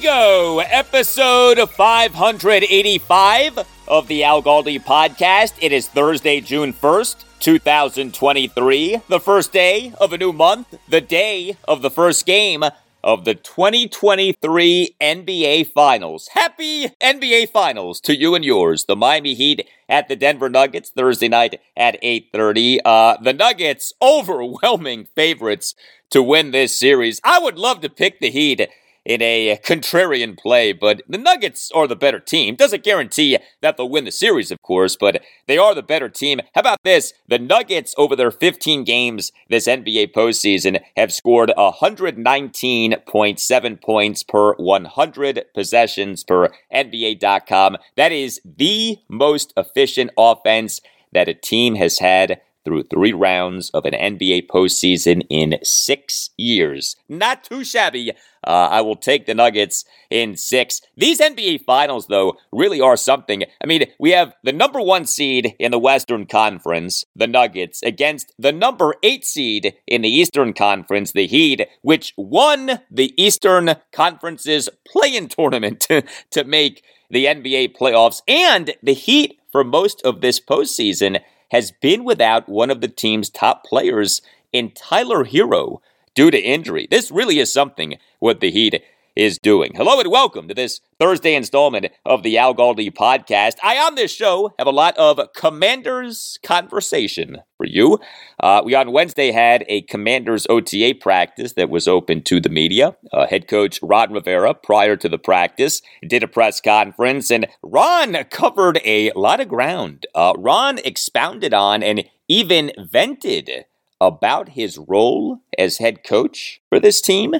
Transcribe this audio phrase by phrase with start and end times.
[0.00, 5.52] Go, episode 585 of the Al Galdi podcast.
[5.60, 11.58] It is Thursday, June 1st, 2023, the first day of a new month, the day
[11.68, 12.64] of the first game
[13.04, 16.28] of the 2023 NBA Finals.
[16.32, 18.86] Happy NBA Finals to you and yours.
[18.86, 22.80] The Miami Heat at the Denver Nuggets Thursday night at 8:30.
[22.86, 25.74] Uh, the Nuggets overwhelming favorites
[26.10, 27.20] to win this series.
[27.22, 28.68] I would love to pick the Heat
[29.04, 32.54] in a uh, contrarian play, but the Nuggets are the better team.
[32.54, 36.40] Doesn't guarantee that they'll win the series, of course, but they are the better team.
[36.54, 37.12] How about this?
[37.28, 45.44] The Nuggets, over their 15 games this NBA postseason, have scored 119.7 points per 100
[45.54, 47.76] possessions per NBA.com.
[47.96, 50.80] That is the most efficient offense
[51.12, 56.96] that a team has had through three rounds of an NBA postseason in six years.
[57.08, 58.12] Not too shabby.
[58.46, 60.80] Uh, I will take the Nuggets in six.
[60.96, 63.44] These NBA finals, though, really are something.
[63.62, 68.32] I mean, we have the number one seed in the Western Conference, the Nuggets, against
[68.38, 74.68] the number eight seed in the Eastern Conference, the Heat, which won the Eastern Conference's
[74.86, 78.22] play in tournament to, to make the NBA playoffs.
[78.26, 83.30] And the Heat, for most of this postseason, has been without one of the team's
[83.30, 84.22] top players
[84.52, 85.80] in Tyler Herro
[86.14, 86.88] due to injury.
[86.90, 88.82] This really is something with the Heat
[89.16, 89.72] is doing.
[89.74, 93.54] Hello and welcome to this Thursday installment of the Al Galdi podcast.
[93.62, 97.98] I, on this show, have a lot of Commanders conversation for you.
[98.38, 102.96] Uh, we on Wednesday had a Commanders OTA practice that was open to the media.
[103.12, 108.14] Uh, head coach Ron Rivera, prior to the practice, did a press conference, and Ron
[108.30, 110.06] covered a lot of ground.
[110.14, 113.66] Uh, Ron expounded on and even vented
[114.00, 117.34] about his role as head coach for this team.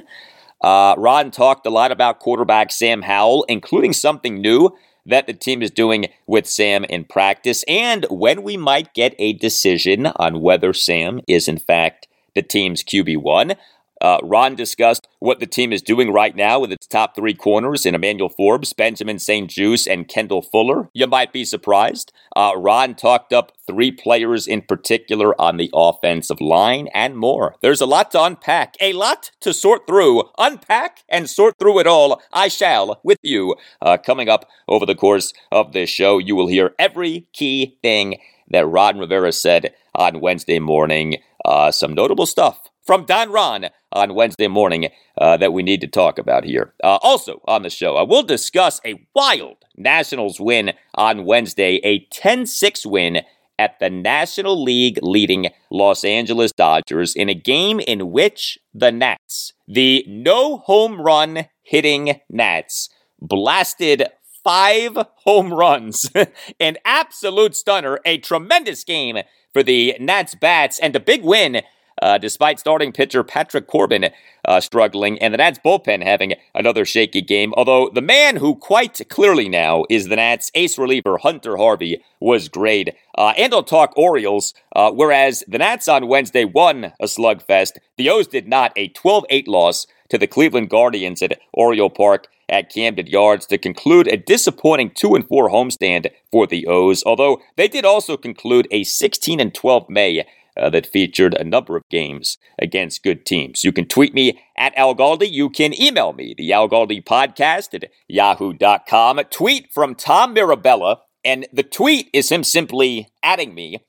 [0.61, 4.71] Uh, Ron talked a lot about quarterback Sam Howell, including something new
[5.05, 9.33] that the team is doing with Sam in practice, and when we might get a
[9.33, 13.55] decision on whether Sam is, in fact, the team's QB1.
[14.01, 17.85] Uh, Ron discussed what the team is doing right now with its top three corners
[17.85, 20.89] in Emmanuel Forbes, Benjamin St-Juste, and Kendall Fuller.
[20.93, 22.11] You might be surprised.
[22.35, 27.55] Uh, Ron talked up three players in particular on the offensive line and more.
[27.61, 30.23] There's a lot to unpack, a lot to sort through.
[30.39, 32.21] Unpack and sort through it all.
[32.33, 33.55] I shall with you.
[33.81, 38.19] Uh, coming up over the course of this show, you will hear every key thing
[38.49, 41.17] that Ron Rivera said on Wednesday morning.
[41.45, 45.87] Uh, some notable stuff from Don Ron on Wednesday morning uh, that we need to
[45.87, 46.73] talk about here.
[46.83, 52.05] Uh, also on the show, I will discuss a wild Nationals win on Wednesday, a
[52.11, 53.21] 10 6 win
[53.59, 59.53] at the National League leading Los Angeles Dodgers in a game in which the Nats,
[59.67, 62.89] the no home run hitting Nats,
[63.21, 64.07] blasted
[64.43, 66.09] five home runs.
[66.59, 69.19] An absolute stunner, a tremendous game
[69.53, 71.61] for the Nats bats, and a big win
[72.01, 74.09] uh, despite starting pitcher Patrick Corbin
[74.45, 77.53] uh, struggling and the Nats bullpen having another shaky game.
[77.55, 82.49] Although the man who quite clearly now is the Nats ace reliever Hunter Harvey was
[82.49, 82.95] great.
[83.17, 87.73] Uh, and I'll talk Orioles, uh, whereas the Nats on Wednesday won a slugfest.
[87.97, 92.27] The O's did not, a 12 8 loss to the Cleveland Guardians at Oriole Park
[92.49, 97.41] at Camden Yards to conclude a disappointing 2 and 4 homestand for the O's, although
[97.55, 100.25] they did also conclude a 16 and 12 May
[100.57, 103.63] uh, that featured a number of games against good teams.
[103.63, 105.29] You can tweet me at Al Galdi.
[105.29, 109.19] You can email me, the Al Galdi podcast at yahoo.com.
[109.19, 113.79] A tweet from Tom Mirabella, and the tweet is him simply adding me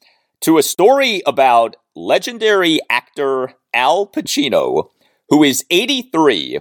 [0.41, 4.91] to a story about legendary actor Al Pacino,
[5.29, 6.61] who is 83,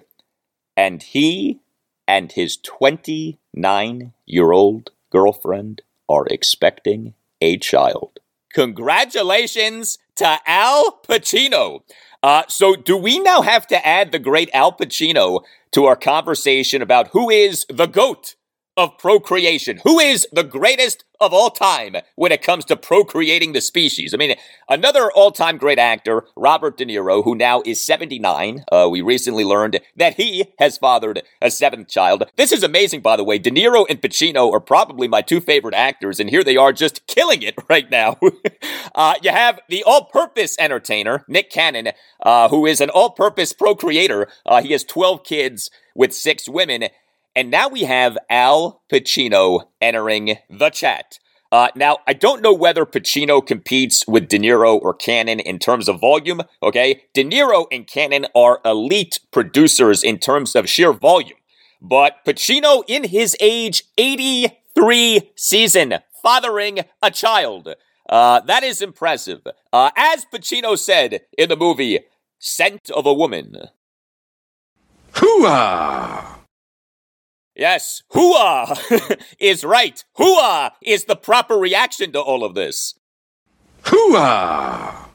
[0.77, 1.59] and he
[2.07, 8.19] and his 29 year old girlfriend are expecting a child.
[8.53, 11.81] Congratulations to Al Pacino.
[12.23, 16.81] Uh, so, do we now have to add the great Al Pacino to our conversation
[16.81, 18.35] about who is the GOAT
[18.77, 19.79] of procreation.
[19.83, 24.13] Who is the greatest of all time when it comes to procreating the species?
[24.13, 24.35] I mean,
[24.67, 28.65] another all time great actor, Robert De Niro, who now is 79.
[28.71, 32.23] Uh, we recently learned that he has fathered a seventh child.
[32.35, 33.37] This is amazing, by the way.
[33.37, 37.05] De Niro and Pacino are probably my two favorite actors, and here they are just
[37.07, 38.17] killing it right now.
[38.95, 41.89] uh, you have the all purpose entertainer, Nick Cannon,
[42.23, 44.27] uh, who is an all purpose procreator.
[44.45, 46.85] Uh, he has 12 kids with six women.
[47.35, 51.19] And now we have Al Pacino entering the chat.
[51.51, 55.89] Uh, now, I don't know whether Pacino competes with De Niro or Cannon in terms
[55.89, 57.03] of volume, okay?
[57.13, 61.37] De Niro and Cannon are elite producers in terms of sheer volume.
[61.81, 67.75] But Pacino, in his age 83 season, fathering a child.
[68.07, 69.41] Uh, that is impressive.
[69.73, 71.99] Uh, as Pacino said in the movie,
[72.39, 73.55] Scent of a Woman.
[75.13, 76.30] Hooah!
[77.55, 80.03] Yes, hooah is right.
[80.17, 82.95] Hooah is the proper reaction to all of this.
[83.83, 85.09] Hooah!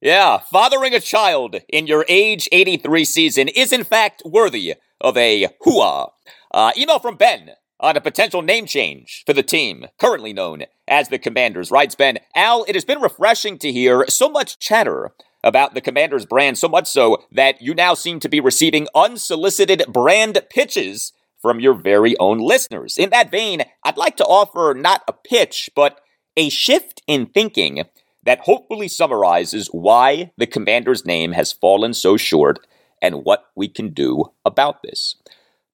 [0.00, 5.48] Yeah, fathering a child in your age 83 season is in fact worthy of a
[5.64, 6.10] hooah.
[6.52, 11.08] Uh, email from Ben on a potential name change for the team, currently known as
[11.08, 11.70] the Commanders.
[11.70, 15.12] Writes Ben, Al, it has been refreshing to hear so much chatter
[15.42, 19.84] about the Commanders brand, so much so that you now seem to be receiving unsolicited
[19.88, 21.13] brand pitches
[21.44, 22.96] from your very own listeners.
[22.96, 26.00] In that vein, I'd like to offer not a pitch, but
[26.38, 27.84] a shift in thinking
[28.22, 32.66] that hopefully summarizes why the commander's name has fallen so short
[33.02, 35.16] and what we can do about this.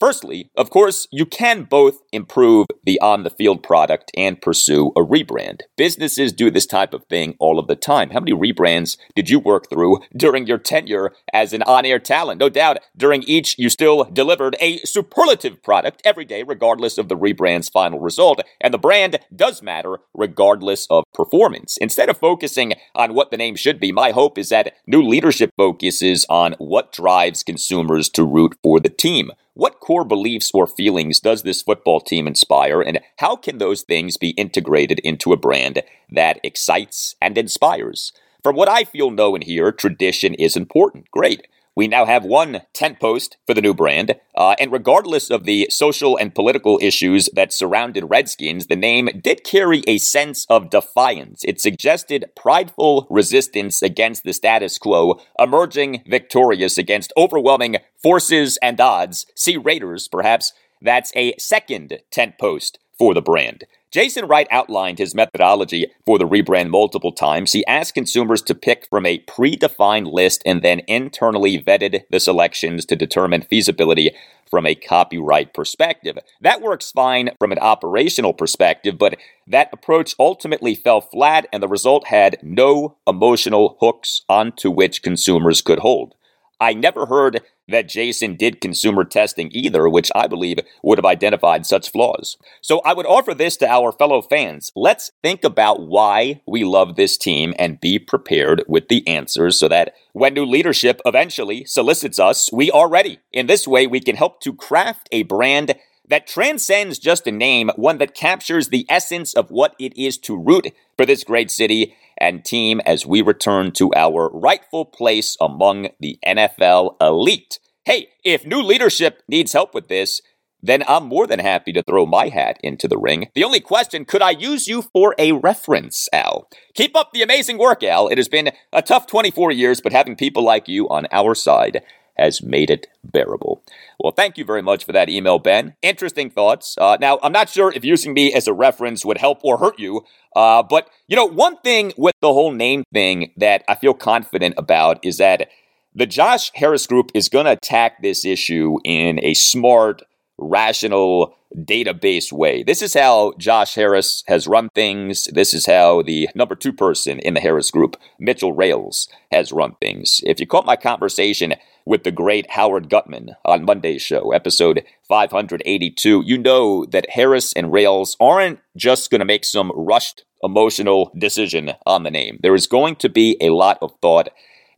[0.01, 5.01] Firstly, of course, you can both improve the on the field product and pursue a
[5.01, 5.61] rebrand.
[5.77, 8.09] Businesses do this type of thing all of the time.
[8.09, 12.41] How many rebrands did you work through during your tenure as an on air talent?
[12.41, 17.17] No doubt, during each, you still delivered a superlative product every day, regardless of the
[17.17, 18.41] rebrand's final result.
[18.59, 21.77] And the brand does matter regardless of performance.
[21.77, 25.51] Instead of focusing on what the name should be, my hope is that new leadership
[25.59, 29.31] focuses on what drives consumers to root for the team.
[29.55, 34.17] What core beliefs or feelings does this football team inspire, and how can those things
[34.17, 38.13] be integrated into a brand that excites and inspires?
[38.45, 41.11] From what I feel, know, and hear, tradition is important.
[41.11, 41.49] Great.
[41.77, 45.69] We now have one tent post for the new brand, uh, and regardless of the
[45.71, 51.43] social and political issues that surrounded Redskins, the name did carry a sense of defiance.
[51.45, 59.27] It suggested prideful resistance against the status quo, emerging victorious against overwhelming forces and odds.
[59.37, 60.53] See Raiders, perhaps.
[60.83, 63.65] That's a second tent post for the brand.
[63.91, 67.53] Jason Wright outlined his methodology for the rebrand multiple times.
[67.53, 72.85] He asked consumers to pick from a predefined list and then internally vetted the selections
[72.87, 74.15] to determine feasibility
[74.49, 76.19] from a copyright perspective.
[76.41, 79.17] That works fine from an operational perspective, but
[79.49, 85.63] that approach ultimately fell flat and the result had no emotional hooks onto which consumers
[85.63, 86.15] could hold.
[86.61, 91.65] I never heard that Jason did consumer testing either, which I believe would have identified
[91.65, 92.37] such flaws.
[92.61, 94.71] So I would offer this to our fellow fans.
[94.77, 99.69] Let's think about why we love this team and be prepared with the answers so
[99.69, 103.21] that when new leadership eventually solicits us, we are ready.
[103.33, 105.75] In this way, we can help to craft a brand
[106.09, 110.37] that transcends just a name, one that captures the essence of what it is to
[110.37, 115.89] root for this great city and team as we return to our rightful place among
[116.01, 117.59] the NFL elite.
[117.85, 120.21] Hey, if new leadership needs help with this,
[120.63, 123.29] then I'm more than happy to throw my hat into the ring.
[123.35, 126.49] The only question, could I use you for a reference, Al?
[126.75, 128.09] Keep up the amazing work, Al.
[128.09, 131.83] It has been a tough 24 years, but having people like you on our side
[132.21, 133.63] has made it bearable.
[133.99, 135.75] Well, thank you very much for that email, Ben.
[135.83, 136.77] Interesting thoughts.
[136.79, 139.79] Uh, now, I'm not sure if using me as a reference would help or hurt
[139.79, 140.05] you,
[140.37, 144.55] uh, but you know, one thing with the whole name thing that I feel confident
[144.59, 145.49] about is that
[145.95, 150.03] the Josh Harris group is going to attack this issue in a smart,
[150.41, 152.63] rational database way.
[152.63, 155.25] This is how Josh Harris has run things.
[155.33, 159.75] This is how the number two person in the Harris group, Mitchell Rales, has run
[159.81, 160.21] things.
[160.25, 161.55] If you caught my conversation
[161.85, 167.73] with the great Howard Gutman on Monday's show, episode 582, you know that Harris and
[167.73, 172.39] Rales aren't just going to make some rushed emotional decision on the name.
[172.43, 174.29] There is going to be a lot of thought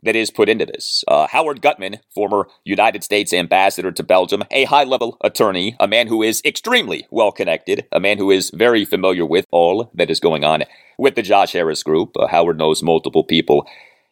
[0.03, 1.03] that is put into this.
[1.07, 6.07] Uh, Howard Gutman, former United States ambassador to Belgium, a high level attorney, a man
[6.07, 10.19] who is extremely well connected, a man who is very familiar with all that is
[10.19, 10.63] going on
[10.97, 12.15] with the Josh Harris group.
[12.15, 13.67] Uh, Howard knows multiple people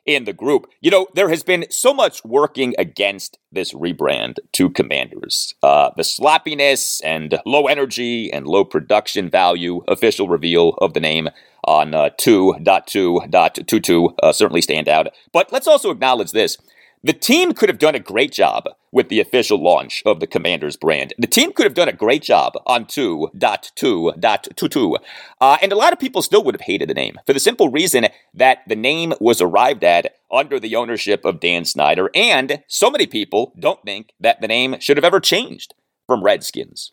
[0.05, 0.67] in the group.
[0.81, 5.53] You know, there has been so much working against this rebrand to Commanders.
[5.62, 11.29] Uh, the sloppiness and low energy and low production value official reveal of the name
[11.65, 15.08] on uh, 2.2.22 uh, certainly stand out.
[15.31, 16.58] But let's also acknowledge this.
[17.03, 20.77] The team could have done a great job with the official launch of the Commanders
[20.77, 21.15] brand.
[21.17, 24.98] The team could have done a great job on 2.2.22.
[25.39, 27.70] Uh, and a lot of people still would have hated the name for the simple
[27.70, 28.05] reason
[28.36, 32.12] that the name was arrived at under the ownership of Dan Snyder.
[32.13, 35.74] And so many people don't think that the name should have ever changed
[36.05, 36.91] from Redskins.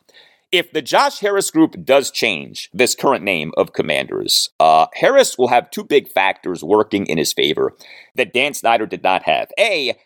[0.50, 5.48] If the Josh Harris group does change this current name of Commanders, uh, Harris will
[5.48, 7.74] have two big factors working in his favor
[8.14, 9.50] that Dan Snyder did not have.
[9.58, 9.98] A,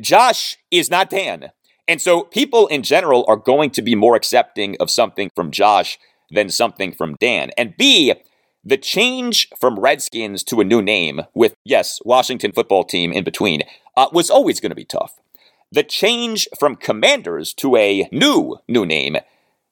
[0.00, 1.50] Josh is not Dan.
[1.88, 5.98] And so people in general are going to be more accepting of something from Josh
[6.30, 7.50] than something from Dan.
[7.58, 8.14] And B,
[8.62, 13.62] the change from Redskins to a new name, with, yes, Washington football team in between,
[13.96, 15.18] uh, was always going to be tough.
[15.72, 19.16] The change from Commanders to a new, new name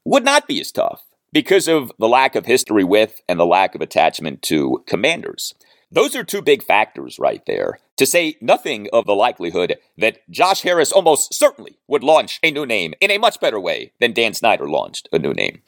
[0.06, 3.75] would not be as tough because of the lack of history with and the lack
[3.75, 5.52] of attachment to commanders.
[5.90, 7.78] Those are two big factors right there.
[7.96, 12.66] To say nothing of the likelihood that Josh Harris almost certainly would launch a new
[12.66, 15.62] name in a much better way than Dan Snyder launched a new name.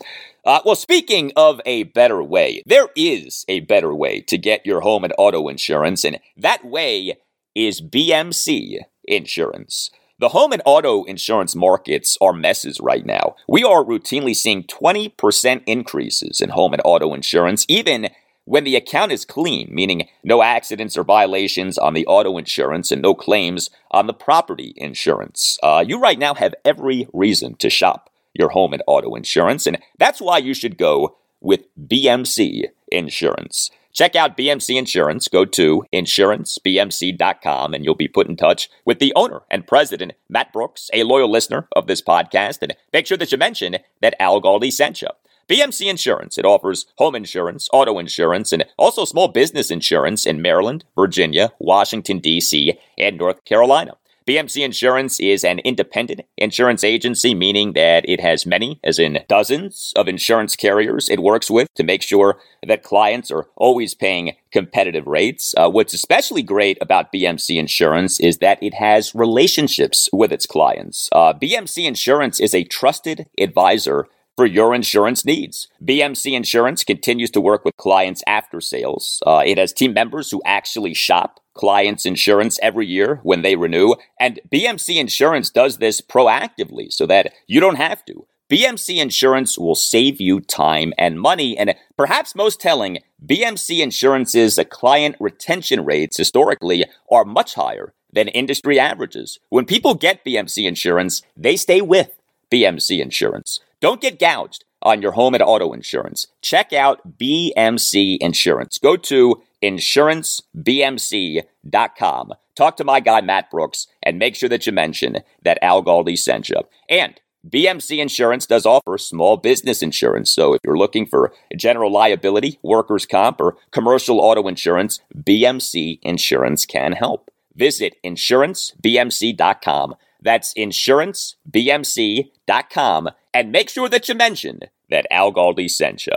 [0.45, 4.83] Uh, well, speaking of a better way, there is a better way to get your
[4.83, 7.16] home and auto insurance, and that way
[7.54, 9.90] is BMC Insurance.
[10.21, 13.37] The home and auto insurance markets are messes right now.
[13.47, 18.09] We are routinely seeing 20% increases in home and auto insurance, even
[18.45, 23.01] when the account is clean, meaning no accidents or violations on the auto insurance and
[23.01, 25.57] no claims on the property insurance.
[25.63, 29.79] Uh, you right now have every reason to shop your home and auto insurance, and
[29.99, 33.71] that's why you should go with BMC Insurance.
[33.99, 35.26] Check out BMC Insurance.
[35.26, 40.52] Go to insurancebmc.com and you'll be put in touch with the owner and president, Matt
[40.52, 42.59] Brooks, a loyal listener of this podcast.
[42.62, 45.09] And make sure that you mention that Al Galdi sent you.
[45.49, 46.38] BMC Insurance.
[46.38, 52.21] It offers home insurance, auto insurance, and also small business insurance in Maryland, Virginia, Washington,
[52.21, 53.97] D.C., and North Carolina.
[54.28, 59.94] BMC Insurance is an independent insurance agency, meaning that it has many, as in dozens,
[59.97, 65.06] of insurance carriers it works with to make sure that clients are always paying competitive
[65.06, 65.54] rates.
[65.56, 71.08] Uh, what's especially great about BMC Insurance is that it has relationships with its clients.
[71.12, 74.08] Uh, BMC Insurance is a trusted advisor
[74.38, 75.66] for your insurance needs.
[75.85, 79.21] BMC Insurance continues to work with clients after sales.
[79.26, 83.97] Uh, it has team members who actually shop clients' insurance every year when they renew,
[84.21, 88.28] and BMC Insurance does this proactively so that you don't have to.
[88.49, 95.16] BMC Insurance will save you time and money, and perhaps most telling, BMC Insurance's client
[95.18, 99.40] retention rates historically are much higher than industry averages.
[99.49, 102.14] When people get BMC Insurance, they stay with
[102.52, 103.59] BMC Insurance.
[103.80, 106.26] Don't get gouged on your home and auto insurance.
[106.40, 108.78] Check out BMC Insurance.
[108.78, 112.35] Go to insurancebmc.com.
[112.54, 116.18] Talk to my guy, Matt Brooks, and make sure that you mention that Al Galdi
[116.18, 116.62] sent you.
[116.88, 120.30] And BMC Insurance does offer small business insurance.
[120.30, 126.66] So if you're looking for general liability, workers' comp, or commercial auto insurance, BMC Insurance
[126.66, 127.30] can help.
[127.54, 129.94] Visit insurancebmc.com.
[130.21, 134.61] That's insurancebmc.com and make sure that you mention
[134.91, 136.13] that Al Galdi sent you.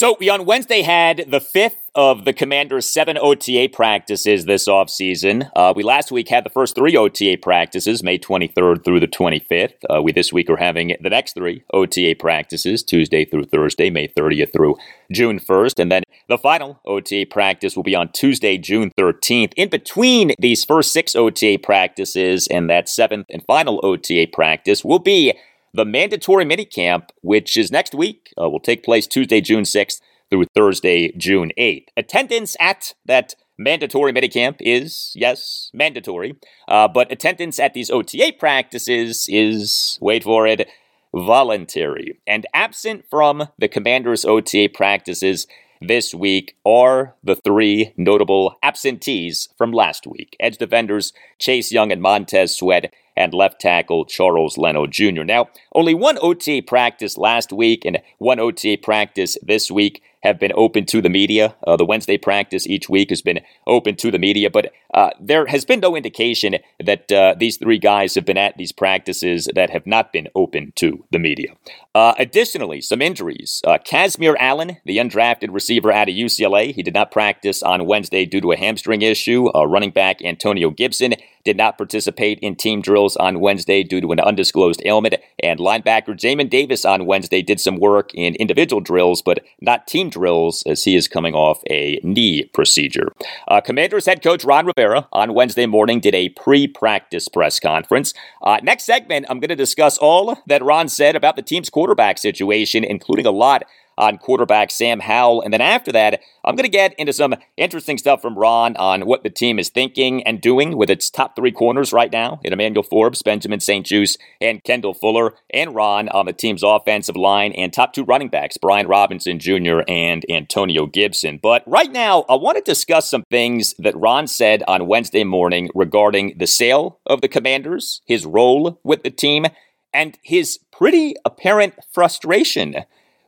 [0.00, 5.50] So we on Wednesday had the fifth of the Commanders' seven OTA practices this offseason.
[5.54, 9.74] Uh, we last week had the first three OTA practices, May 23rd through the 25th.
[9.90, 14.08] Uh, we this week are having the next three OTA practices, Tuesday through Thursday, May
[14.08, 14.76] 30th through
[15.12, 15.78] June 1st.
[15.78, 19.52] And then the final OTA practice will be on Tuesday, June 13th.
[19.54, 24.98] In between these first six OTA practices and that seventh and final OTA practice will
[24.98, 25.34] be
[25.72, 30.00] the mandatory minicamp, which is next week, uh, will take place Tuesday, June 6th
[30.30, 31.86] through Thursday, June 8th.
[31.96, 36.36] Attendance at that mandatory minicamp is, yes, mandatory,
[36.68, 40.68] uh, but attendance at these OTA practices is, wait for it,
[41.14, 42.18] voluntary.
[42.26, 45.46] And absent from the commander's OTA practices
[45.80, 52.02] this week are the three notable absentees from last week edge defenders Chase Young and
[52.02, 55.22] Montez Sweat and left tackle Charles Leno Jr.
[55.22, 60.52] Now, only one OTA practice last week and one OTA practice this week have been
[60.54, 61.54] open to the media.
[61.66, 65.46] Uh, the Wednesday practice each week has been open to the media, but uh, there
[65.46, 69.70] has been no indication that uh, these three guys have been at these practices that
[69.70, 71.54] have not been open to the media.
[71.94, 73.62] Uh, additionally, some injuries.
[73.66, 78.26] Uh, Kazmeir Allen, the undrafted receiver out of UCLA, he did not practice on Wednesday
[78.26, 79.48] due to a hamstring issue.
[79.54, 84.12] Uh, running back Antonio Gibson did not participate in team drills on Wednesday due to
[84.12, 85.14] an undisclosed ailment.
[85.42, 90.10] And linebacker Jamin Davis on Wednesday did some work in individual drills, but not team
[90.10, 93.12] drills as he is coming off a knee procedure.
[93.48, 98.14] Uh, Commanders head coach Ron Rivera on Wednesday morning did a pre practice press conference.
[98.42, 102.18] Uh, next segment, I'm going to discuss all that Ron said about the team's quarterback
[102.18, 103.64] situation, including a lot
[104.00, 105.42] on quarterback Sam Howell.
[105.42, 109.02] And then after that, I'm going to get into some interesting stuff from Ron on
[109.02, 112.52] what the team is thinking and doing with its top three corners right now in
[112.52, 117.72] Emmanuel Forbes, Benjamin St-Juste, and Kendall Fuller, and Ron on the team's offensive line and
[117.72, 119.80] top two running backs, Brian Robinson Jr.
[119.86, 121.38] and Antonio Gibson.
[121.42, 125.68] But right now, I want to discuss some things that Ron said on Wednesday morning
[125.74, 129.46] regarding the sale of the Commanders, his role with the team,
[129.92, 132.76] and his pretty apparent frustration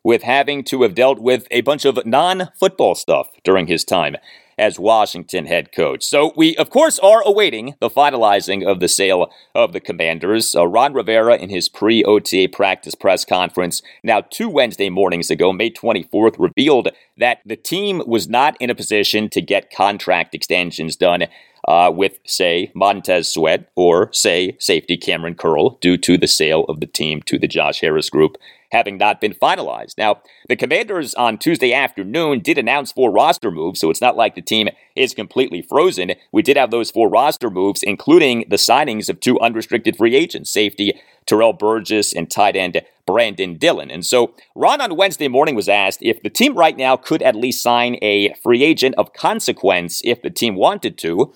[0.04, 4.16] with having to have dealt with a bunch of non football stuff during his time
[4.58, 6.04] as Washington head coach.
[6.04, 10.54] So we, of course, are awaiting the finalizing of the sale of the Commanders.
[10.54, 15.52] Uh, Ron Rivera, in his pre OTA practice press conference now two Wednesday mornings ago,
[15.52, 20.96] May 24th, revealed that the team was not in a position to get contract extensions
[20.96, 21.24] done.
[21.68, 26.80] Uh, with, say, Montez Sweat or, say, safety Cameron Curl due to the sale of
[26.80, 28.36] the team to the Josh Harris Group
[28.72, 29.98] having not been finalized.
[29.98, 34.34] Now, the Commanders on Tuesday afternoon did announce four roster moves, so it's not like
[34.34, 36.12] the team is completely frozen.
[36.32, 40.50] We did have those four roster moves, including the signings of two unrestricted free agents,
[40.50, 43.90] safety Terrell Burgess and tight end Brandon Dillon.
[43.90, 47.34] And so Ron on Wednesday morning was asked if the team right now could at
[47.34, 51.32] least sign a free agent of consequence if the team wanted to.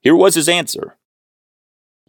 [0.00, 0.96] Here was his answer.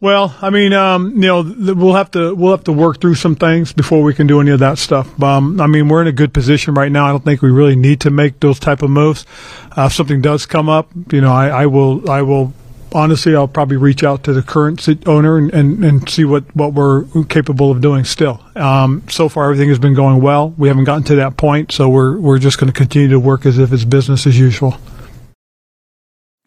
[0.01, 3.35] Well, I mean, um, you know, we'll have to we'll have to work through some
[3.35, 5.23] things before we can do any of that stuff.
[5.23, 7.05] Um, I mean, we're in a good position right now.
[7.05, 9.25] I don't think we really need to make those type of moves.
[9.77, 12.53] Uh, if something does come up, you know, I, I will I will
[12.91, 16.73] honestly, I'll probably reach out to the current owner and, and, and see what, what
[16.73, 18.41] we're capable of doing still.
[18.55, 20.53] Um, so far, everything has been going well.
[20.57, 23.45] We haven't gotten to that point, so we're, we're just going to continue to work
[23.45, 24.77] as if it's business as usual.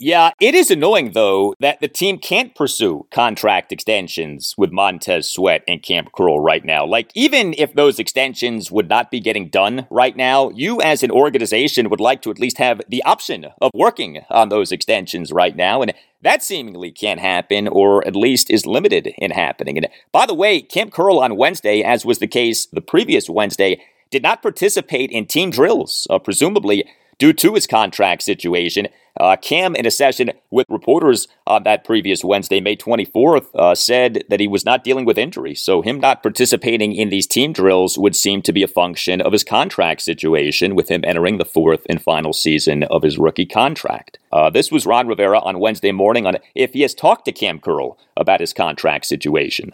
[0.01, 5.65] Yeah, it is annoying, though, that the team can't pursue contract extensions with Montez Sweat
[5.67, 6.87] and Cam Curl right now.
[6.87, 11.11] Like, even if those extensions would not be getting done right now, you as an
[11.11, 15.57] organization would like to at least have the option of working on those extensions right
[15.57, 15.83] now.
[15.83, 19.77] And that seemingly can't happen, or at least is limited in happening.
[19.77, 23.83] And by the way, Cam Curl on Wednesday, as was the case the previous Wednesday,
[24.13, 26.85] did not participate in team drills, uh, presumably
[27.19, 28.87] due to his contract situation.
[29.19, 34.25] Uh, Cam, in a session with reporters on that previous Wednesday, May 24th, uh, said
[34.29, 35.55] that he was not dealing with injury.
[35.55, 39.33] So, him not participating in these team drills would seem to be a function of
[39.33, 44.19] his contract situation, with him entering the fourth and final season of his rookie contract.
[44.33, 47.59] Uh, this was Ron Rivera on Wednesday morning on if he has talked to Cam
[47.59, 49.73] Curl about his contract situation.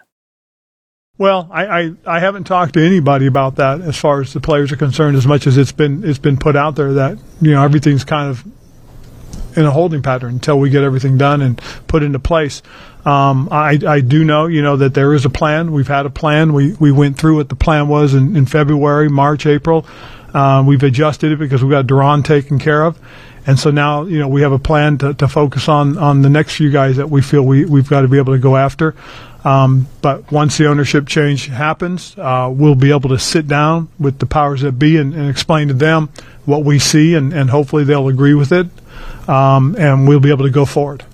[1.16, 4.72] Well, I, I, I, haven't talked to anybody about that as far as the players
[4.72, 7.62] are concerned, as much as it's been it's been put out there that you know
[7.62, 8.44] everything's kind of
[9.56, 12.62] in a holding pattern until we get everything done and put into place.
[13.04, 15.72] Um, I, I do know, you know, that there is a plan.
[15.72, 16.52] We've had a plan.
[16.52, 19.86] We we went through what the plan was in, in February, March, April.
[20.32, 22.98] Uh, we've adjusted it because we've got Daron taken care of.
[23.46, 26.30] And so now, you know, we have a plan to, to focus on, on the
[26.30, 28.94] next few guys that we feel we, we've got to be able to go after.
[29.44, 34.18] Um, but once the ownership change happens, uh, we'll be able to sit down with
[34.18, 36.08] the powers that be and, and explain to them
[36.44, 38.66] what we see, and, and hopefully they'll agree with it,
[39.28, 41.04] um, and we'll be able to go forward.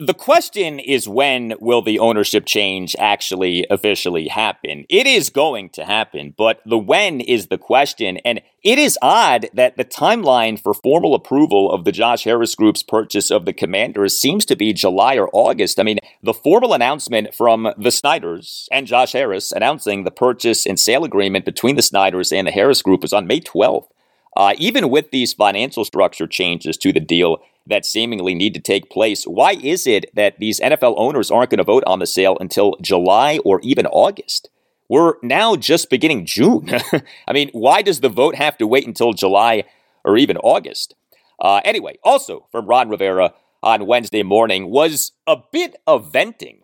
[0.00, 4.86] The question is when will the ownership change actually officially happen?
[4.88, 8.16] It is going to happen, but the when is the question.
[8.18, 12.82] And it is odd that the timeline for formal approval of the Josh Harris Group's
[12.82, 15.78] purchase of the Commanders seems to be July or August.
[15.78, 20.80] I mean, the formal announcement from the Snyders and Josh Harris announcing the purchase and
[20.80, 23.88] sale agreement between the Snyders and the Harris Group was on May 12th.
[24.34, 28.90] Uh, even with these financial structure changes to the deal, that seemingly need to take
[28.90, 29.24] place.
[29.24, 32.76] Why is it that these NFL owners aren't going to vote on the sale until
[32.80, 34.48] July or even August?
[34.88, 36.68] We're now just beginning June.
[37.26, 39.64] I mean, why does the vote have to wait until July
[40.04, 40.94] or even August?
[41.38, 46.61] Uh, anyway, also from Ron Rivera on Wednesday morning was a bit of venting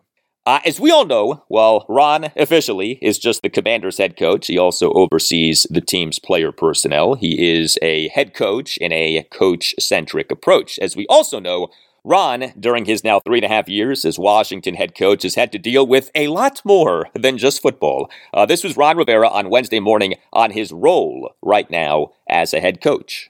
[0.49, 4.47] uh, as we all know, well, Ron officially is just the commander's head coach.
[4.47, 7.13] He also oversees the team's player personnel.
[7.13, 10.79] He is a head coach in a coach centric approach.
[10.79, 11.67] As we also know,
[12.03, 15.51] Ron, during his now three and a half years as Washington head coach, has had
[15.51, 18.09] to deal with a lot more than just football.
[18.33, 22.59] Uh, this was Ron Rivera on Wednesday morning on his role right now as a
[22.59, 23.29] head coach.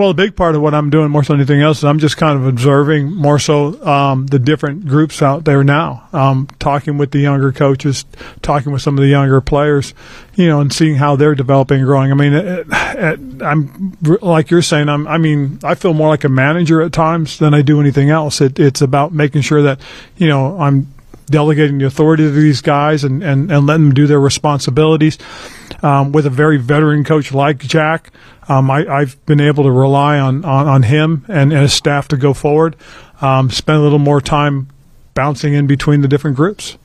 [0.00, 1.98] Well, a big part of what I'm doing more so than anything else is I'm
[1.98, 6.96] just kind of observing more so um, the different groups out there now, um, talking
[6.96, 8.06] with the younger coaches,
[8.40, 9.92] talking with some of the younger players,
[10.36, 12.12] you know, and seeing how they're developing and growing.
[12.12, 14.88] I mean, it, it, I'm like you're saying.
[14.88, 18.08] I'm, I mean, I feel more like a manager at times than I do anything
[18.08, 18.40] else.
[18.40, 19.82] It, it's about making sure that
[20.16, 20.94] you know I'm
[21.26, 25.18] delegating the authority to these guys and, and, and letting them do their responsibilities.
[25.82, 28.10] Um, with a very veteran coach like Jack,
[28.50, 32.08] um, I, have been able to rely on, on, on him and, and, his staff
[32.08, 32.74] to go forward,
[33.20, 34.68] um, spend a little more time
[35.14, 36.76] bouncing in between the different groups.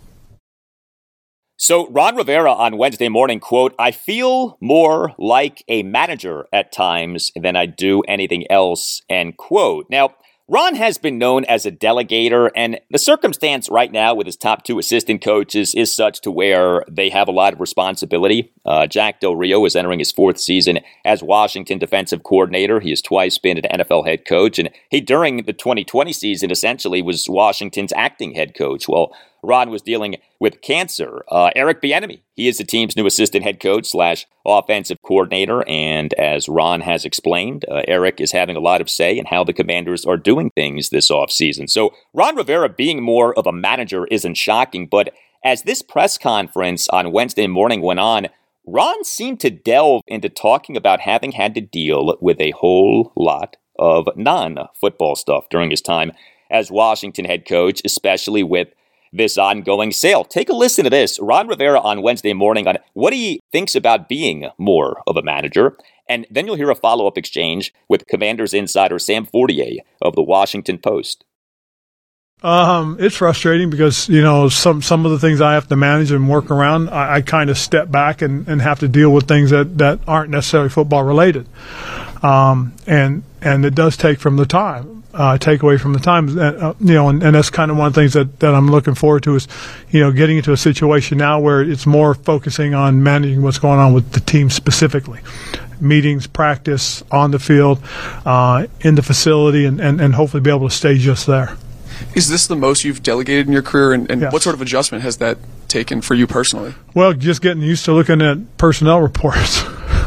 [1.57, 7.31] So Ron Rivera on Wednesday morning, quote, I feel more like a manager at times
[7.35, 9.87] than I do anything else, end quote.
[9.89, 10.13] Now,
[10.47, 14.63] Ron has been known as a delegator, and the circumstance right now with his top
[14.63, 18.53] two assistant coaches is such to where they have a lot of responsibility.
[18.63, 22.79] Uh, Jack Del Rio is entering his fourth season as Washington defensive coordinator.
[22.79, 27.01] He has twice been an NFL head coach, and he, during the 2020 season, essentially
[27.01, 28.87] was Washington's acting head coach.
[28.87, 31.25] Well, Ron was dealing with cancer.
[31.27, 36.13] Uh, Eric Bieniemy, he is the team's new assistant head coach slash offensive coordinator, and
[36.13, 39.53] as Ron has explained, uh, Eric is having a lot of say in how the
[39.53, 41.67] Commanders are doing things this offseason.
[41.67, 46.87] So Ron Rivera being more of a manager isn't shocking, but as this press conference
[46.89, 48.27] on Wednesday morning went on,
[48.67, 53.57] Ron seemed to delve into talking about having had to deal with a whole lot
[53.79, 56.11] of non football stuff during his time
[56.51, 58.67] as Washington head coach, especially with
[59.15, 60.23] this ongoing sale.
[60.23, 61.19] Take a listen to this.
[61.19, 65.77] Ron Rivera on Wednesday morning on what he thinks about being more of a manager.
[66.07, 70.21] And then you'll hear a follow up exchange with Commanders insider Sam Fortier of the
[70.21, 71.25] Washington Post.
[72.43, 76.11] Um, it's frustrating because you know some some of the things I have to manage
[76.11, 79.27] and work around, I, I kind of step back and, and have to deal with
[79.27, 81.47] things that, that aren't necessarily football related,
[82.21, 86.37] um, and and it does take from the time uh, take away from the time.
[86.37, 88.69] Uh, you know, and, and, that's kind of one of the things that, that I'm
[88.69, 89.47] looking forward to is,
[89.89, 93.79] you know, getting into a situation now where it's more focusing on managing what's going
[93.79, 95.21] on with the team specifically.
[95.79, 97.79] Meetings, practice, on the field,
[98.25, 101.57] uh, in the facility, and, and, and hopefully be able to stay just there.
[102.13, 104.33] Is this the most you've delegated in your career, and, and yes.
[104.33, 106.73] what sort of adjustment has that taken for you personally?
[106.93, 109.63] Well, just getting used to looking at personnel reports.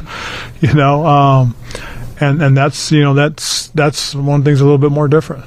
[0.60, 1.56] you know, um,
[2.20, 5.44] and and that's you know that's that's one thing's a little bit more different.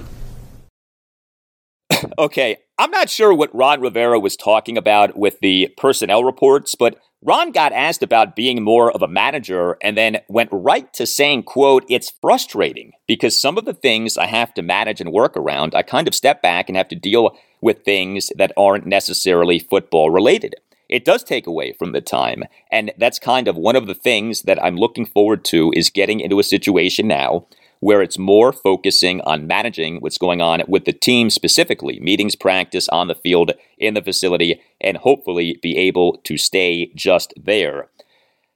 [2.17, 6.97] okay, I'm not sure what Ron Rivera was talking about with the personnel reports, but
[7.23, 11.43] Ron got asked about being more of a manager and then went right to saying,
[11.43, 15.75] quote, it's frustrating because some of the things I have to manage and work around,
[15.75, 20.09] I kind of step back and have to deal with things that aren't necessarily football
[20.09, 20.55] related
[20.91, 22.43] it does take away from the time.
[22.69, 26.19] And that's kind of one of the things that I'm looking forward to is getting
[26.19, 27.47] into a situation now
[27.79, 32.87] where it's more focusing on managing what's going on with the team specifically, meetings, practice
[32.89, 37.89] on the field, in the facility, and hopefully be able to stay just there.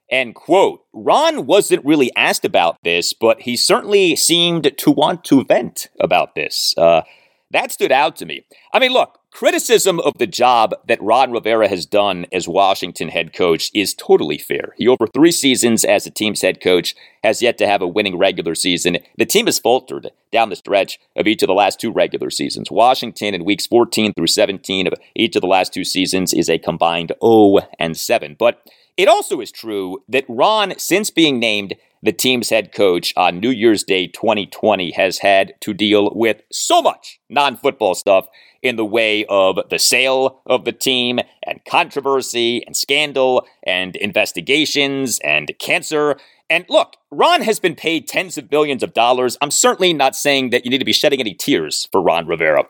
[0.08, 0.84] End quote.
[0.92, 6.36] Ron wasn't really asked about this, but he certainly seemed to want to vent about
[6.36, 6.72] this.
[6.78, 7.02] Uh,
[7.50, 8.44] that stood out to me.
[8.72, 13.34] I mean, look, Criticism of the job that Ron Rivera has done as Washington head
[13.34, 14.72] coach is totally fair.
[14.78, 18.16] He, over three seasons as the team's head coach, has yet to have a winning
[18.16, 18.96] regular season.
[19.18, 22.70] The team has faltered down the stretch of each of the last two regular seasons.
[22.70, 26.56] Washington in weeks 14 through 17 of each of the last two seasons is a
[26.56, 28.36] combined 0 and 7.
[28.38, 33.40] But it also is true that Ron, since being named the team's head coach on
[33.40, 38.28] New Year's Day 2020, has had to deal with so much non football stuff
[38.66, 45.18] in the way of the sale of the team and controversy and scandal and investigations
[45.20, 46.16] and cancer.
[46.48, 49.36] And look, Ron has been paid tens of billions of dollars.
[49.40, 52.64] I'm certainly not saying that you need to be shedding any tears for Ron Rivera.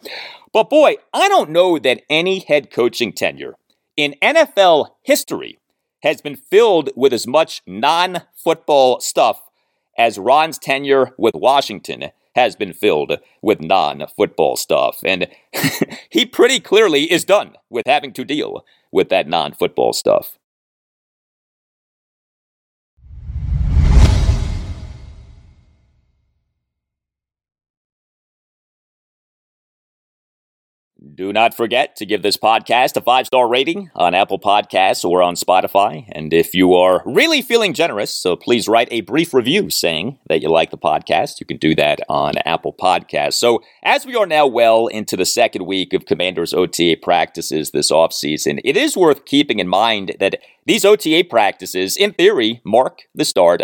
[0.53, 3.55] But boy, I don't know that any head coaching tenure
[3.97, 5.59] in NFL history
[6.03, 9.43] has been filled with as much non football stuff
[9.99, 14.99] as Ron's tenure with Washington has been filled with non football stuff.
[15.05, 15.27] And
[16.11, 20.36] he pretty clearly is done with having to deal with that non football stuff.
[31.15, 35.23] Do not forget to give this podcast a five star rating on Apple Podcasts or
[35.23, 36.09] on Spotify.
[36.13, 40.43] And if you are really feeling generous, so please write a brief review saying that
[40.43, 41.39] you like the podcast.
[41.39, 43.35] You can do that on Apple Podcasts.
[43.35, 47.93] So, as we are now well into the second week of Commanders OTA practices this
[47.93, 53.25] offseason, it is worth keeping in mind that these OTA practices, in theory, mark the
[53.25, 53.63] start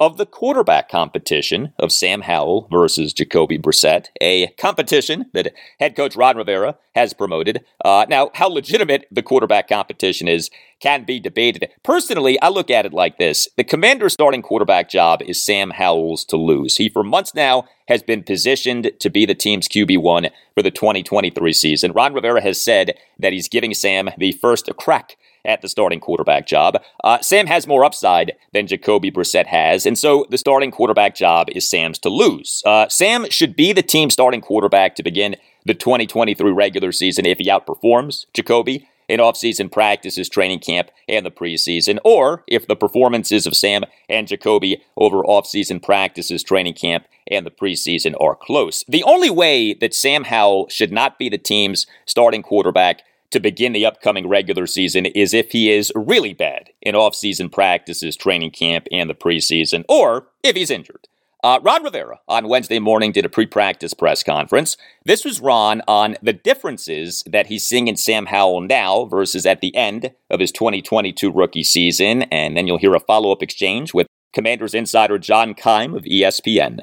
[0.00, 6.16] of the quarterback competition of Sam Howell versus Jacoby Brissett, a competition that head coach
[6.16, 7.62] Ron Rivera has promoted.
[7.84, 11.68] Uh, now, how legitimate the quarterback competition is can be debated.
[11.82, 16.24] Personally, I look at it like this the commander's starting quarterback job is Sam Howell's
[16.26, 16.78] to lose.
[16.78, 21.52] He, for months now, has been positioned to be the team's QB1 for the 2023
[21.52, 21.92] season.
[21.92, 26.46] Ron Rivera has said that he's giving Sam the first crack at the starting quarterback
[26.46, 26.82] job.
[27.04, 31.48] Uh, Sam has more upside than Jacoby Brissett has, and so the starting quarterback job
[31.50, 32.62] is Sam's to lose.
[32.64, 37.38] Uh, Sam should be the team starting quarterback to begin the 2023 regular season if
[37.38, 43.44] he outperforms Jacoby in offseason practices, training camp, and the preseason, or if the performances
[43.44, 48.84] of Sam and Jacoby over offseason practices, training camp, and the preseason are close.
[48.88, 53.72] The only way that Sam Howell should not be the team's starting quarterback to begin
[53.72, 58.86] the upcoming regular season is if he is really bad in offseason practices, training camp,
[58.90, 61.08] and the preseason, or if he's injured.
[61.42, 64.76] Uh, Ron Rivera on Wednesday morning did a pre practice press conference.
[65.06, 69.62] This was Ron on the differences that he's seeing in Sam Howell now versus at
[69.62, 72.22] the end of his 2022 rookie season.
[72.24, 76.80] And then you'll hear a follow up exchange with Commanders insider John Keim of ESPN.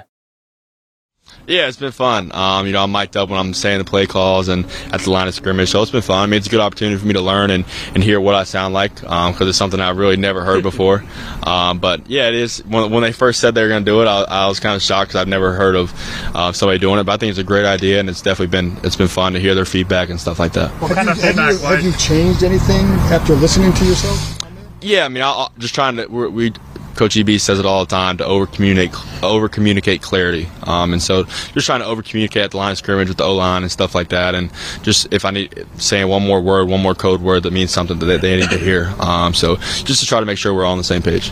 [1.47, 2.31] Yeah, it's been fun.
[2.33, 5.11] Um, you know, I'm mic'd up when I'm saying the play calls and at the
[5.11, 6.21] line of scrimmage, so it's been fun.
[6.21, 7.63] I mean, it's a good opportunity for me to learn and,
[7.95, 11.03] and hear what I sound like because um, it's something I've really never heard before.
[11.47, 12.59] Um, but yeah, it is.
[12.65, 14.75] When, when they first said they were going to do it, I, I was kind
[14.75, 15.93] of shocked because I've never heard of
[16.35, 17.05] uh, somebody doing it.
[17.05, 19.39] But I think it's a great idea, and it's definitely been it's been fun to
[19.39, 20.69] hear their feedback and stuff like that.
[20.81, 21.53] What kind have of feedback?
[21.53, 24.37] Have you, have you changed anything after listening to yourself?
[24.81, 26.07] Yeah, I mean, i just trying to.
[26.07, 26.51] we
[26.97, 30.49] Coach EB says it all the time to over communicate, over communicate clarity.
[30.63, 33.23] Um, and so just trying to over communicate at the line of scrimmage with the
[33.23, 34.35] O line and stuff like that.
[34.35, 37.71] And just if I need saying one more word, one more code word that means
[37.71, 38.93] something that they need to hear.
[38.99, 41.31] Um, so just to try to make sure we're all on the same page.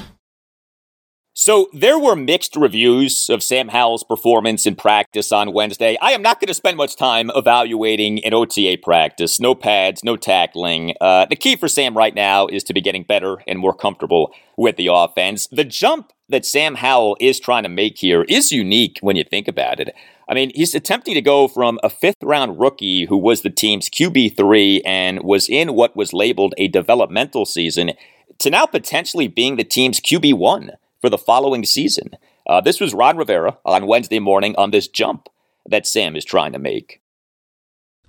[1.38, 5.98] So there were mixed reviews of Sam Howell's performance in practice on Wednesday.
[6.02, 9.38] I am not going to spend much time evaluating an OTA practice.
[9.38, 10.96] No pads, no tackling.
[11.02, 14.34] Uh, the key for Sam right now is to be getting better and more comfortable
[14.56, 15.48] with the offense.
[15.52, 19.50] The jump that Sam Howell is trying to make here is unique when you think
[19.50, 19.94] about it.
[20.30, 23.90] I mean, he's attempting to go from a fifth round rookie who was the team's
[23.90, 27.92] QB3 and was in what was labeled a developmental season
[28.40, 32.18] to now potentially being the team's QB1 for the following season.
[32.48, 35.30] Uh, this was Ron Rivera on Wednesday morning on this jump
[35.68, 37.00] that Sam is trying to make.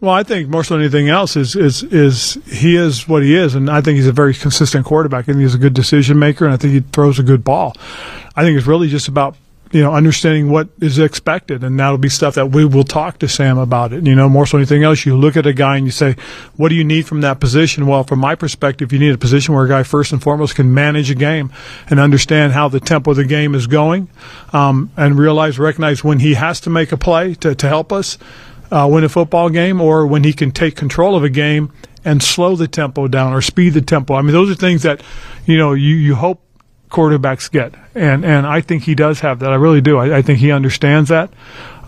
[0.00, 3.37] Well, I think more so than anything else is is is he is what he
[3.37, 5.24] is, and I think he's a very consistent quarterback.
[5.24, 7.74] I think he's a good decision maker, and I think he throws a good ball.
[8.35, 9.37] I think it's really just about
[9.72, 11.64] you know, understanding what is expected.
[11.64, 14.07] And that'll be stuff that we will talk to Sam about it.
[14.07, 16.16] You know, more so anything else, you look at a guy and you say,
[16.57, 17.87] what do you need from that position?
[17.87, 20.72] Well, from my perspective, you need a position where a guy first and foremost can
[20.72, 21.52] manage a game
[21.90, 24.09] and understand how the tempo of the game is going,
[24.52, 28.18] um, and realize, recognize when he has to make a play to, to help us,
[28.70, 31.72] uh, win a football game or when he can take control of a game
[32.05, 34.14] and slow the tempo down or speed the tempo.
[34.14, 35.02] I mean, those are things that,
[35.44, 36.40] you know, you, you hope
[36.90, 39.51] quarterbacks get, and and I think he does have that.
[39.51, 39.99] I really do.
[39.99, 41.31] I, I think he understands that.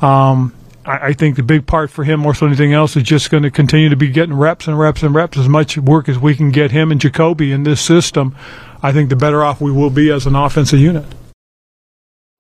[0.03, 3.03] Um, I, I, think the big part for him, more so than anything else, is
[3.03, 5.37] just going to continue to be getting reps and reps and reps.
[5.37, 8.35] As much work as we can get him and Jacoby in this system,
[8.83, 11.05] I think the better off we will be as an offensive unit.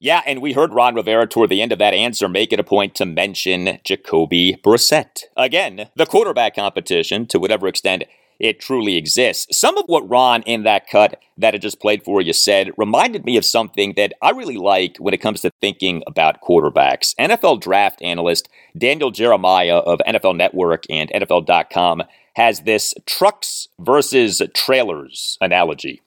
[0.00, 2.64] Yeah, and we heard Ron Rivera toward the end of that answer make it a
[2.64, 5.24] point to mention Jacoby Brissett.
[5.36, 8.04] Again, the quarterback competition, to whatever extent
[8.38, 9.56] it truly exists.
[9.56, 13.24] Some of what Ron in that cut that I just played for you said reminded
[13.24, 17.14] me of something that I really like when it comes to thinking about quarterbacks.
[17.16, 22.02] NFL draft analyst Daniel Jeremiah of NFL Network and NFL.com
[22.34, 26.00] has this trucks versus trailers analogy.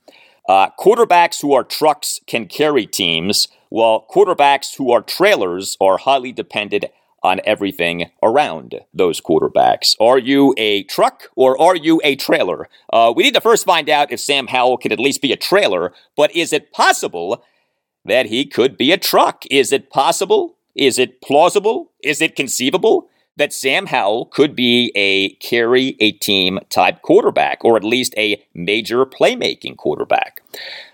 [0.47, 6.31] Uh, quarterbacks who are trucks can carry teams, while quarterbacks who are trailers are highly
[6.31, 6.85] dependent
[7.23, 9.95] on everything around those quarterbacks.
[9.99, 12.67] Are you a truck or are you a trailer?
[12.91, 15.37] Uh, we need to first find out if Sam Howell can at least be a
[15.37, 17.43] trailer, but is it possible
[18.05, 19.45] that he could be a truck?
[19.51, 20.57] Is it possible?
[20.75, 21.91] Is it plausible?
[22.03, 23.07] Is it conceivable
[23.37, 28.43] that Sam Howell could be a carry a team type quarterback, or at least a
[28.53, 30.41] major playmaking quarterback?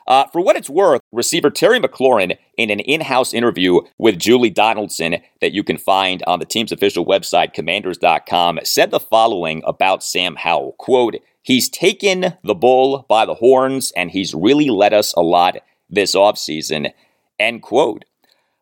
[0.07, 4.49] Uh, for what it's worth, receiver Terry McLaurin, in an in house interview with Julie
[4.49, 10.03] Donaldson that you can find on the team's official website, commanders.com, said the following about
[10.03, 15.13] Sam Howell quote, He's taken the bull by the horns and he's really led us
[15.13, 15.57] a lot
[15.89, 16.91] this offseason.
[17.39, 18.03] End quote.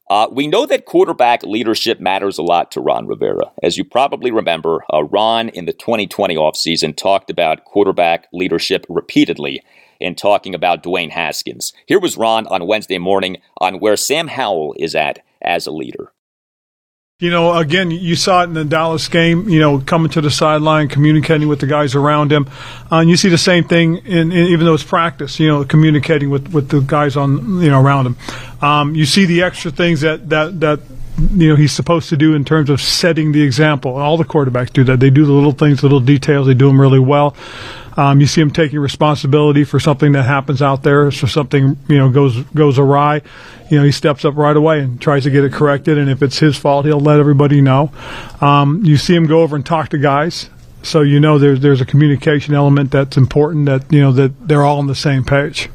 [0.08, 3.52] Uh, we know that quarterback leadership matters a lot to Ron Rivera.
[3.64, 9.64] As you probably remember, uh, Ron in the 2020 offseason talked about quarterback leadership repeatedly
[10.00, 11.74] in talking about Dwayne Haskins.
[11.86, 16.12] Here was Ron on Wednesday morning on where Sam Howell is at as a leader.
[17.20, 20.30] You know, again, you saw it in the Dallas game, you know, coming to the
[20.30, 22.50] sideline, communicating with the guys around him.
[22.92, 25.64] Uh, and you see the same thing, in, in, even though it's practice, you know,
[25.64, 28.18] communicating with, with the guys on, you know, around him.
[28.62, 30.82] Um, you see the extra things that, that, that,
[31.32, 33.96] you know, he's supposed to do in terms of setting the example.
[33.96, 35.00] All the quarterbacks do that.
[35.00, 36.48] They do the little things, little details.
[36.48, 37.34] They do them really well.
[37.98, 41.98] Um, you see him taking responsibility for something that happens out there, so something you
[41.98, 43.22] know goes goes awry.
[43.70, 45.98] You know, he steps up right away and tries to get it corrected.
[45.98, 47.92] And if it's his fault, he'll let everybody know.
[48.42, 50.50] Um, you see him go over and talk to guys,
[50.84, 53.66] so you know there's there's a communication element that's important.
[53.66, 55.70] That you know that they're all on the same page.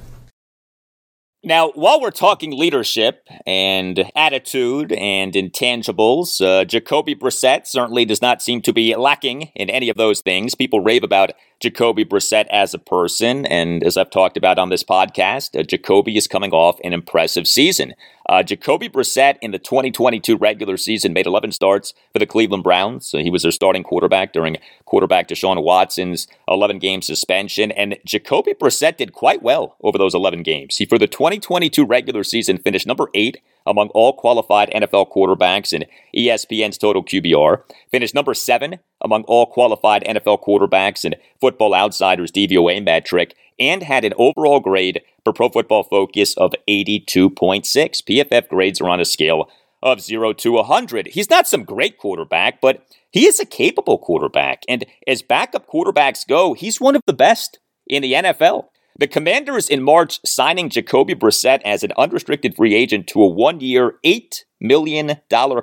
[1.42, 8.42] Now, while we're talking leadership and attitude and intangibles, uh, Jacoby Brissett certainly does not
[8.42, 10.55] seem to be lacking in any of those things.
[10.55, 14.85] People rave about Jacoby Brissett as a person, and as I've talked about on this
[14.85, 17.94] podcast, uh, Jacoby is coming off an impressive season.
[18.31, 23.09] Uh, Jacoby Brissett in the 2022 regular season made 11 starts for the Cleveland Browns.
[23.09, 27.73] So he was their starting quarterback during quarterback Deshaun Watson's 11 game suspension.
[27.73, 30.77] And Jacoby Brissett did quite well over those 11 games.
[30.77, 35.85] He, for the 2022 regular season, finished number eight among all qualified NFL quarterbacks in
[36.16, 42.85] ESPN's total QBR, finished number seven among all qualified NFL quarterbacks in Football Outsiders DVOA
[42.85, 47.37] metric, and had an overall grade for Pro Football Focus of 82.6.
[47.68, 49.49] PFF grades are on a scale
[49.83, 51.09] of 0 to 100.
[51.09, 54.62] He's not some great quarterback, but he is a capable quarterback.
[54.68, 58.66] And as backup quarterbacks go, he's one of the best in the NFL.
[58.99, 63.61] The Commanders in March signing Jacoby Brissett as an unrestricted free agent to a one
[63.61, 65.16] year, $8 million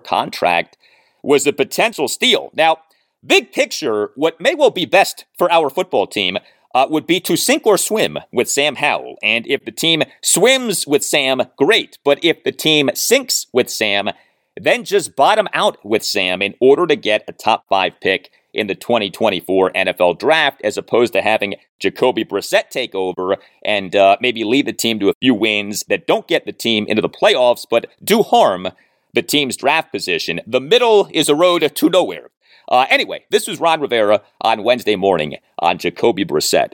[0.04, 0.78] contract
[1.22, 2.50] was a potential steal.
[2.56, 2.78] Now,
[3.26, 6.38] big picture, what may well be best for our football team
[6.78, 9.18] uh, would be to sink or swim with Sam Howell.
[9.24, 11.98] And if the team swims with Sam, great.
[12.04, 14.12] But if the team sinks with Sam,
[14.56, 18.68] then just bottom out with Sam in order to get a top five pick in
[18.68, 24.44] the 2024 NFL draft, as opposed to having Jacoby Brissett take over and uh, maybe
[24.44, 27.66] lead the team to a few wins that don't get the team into the playoffs,
[27.68, 28.68] but do harm
[29.16, 30.42] the team's draft position.
[30.46, 32.30] The middle is a road to nowhere.
[32.68, 36.74] Uh, anyway, this was Ron Rivera on Wednesday morning on Jacoby Brissett.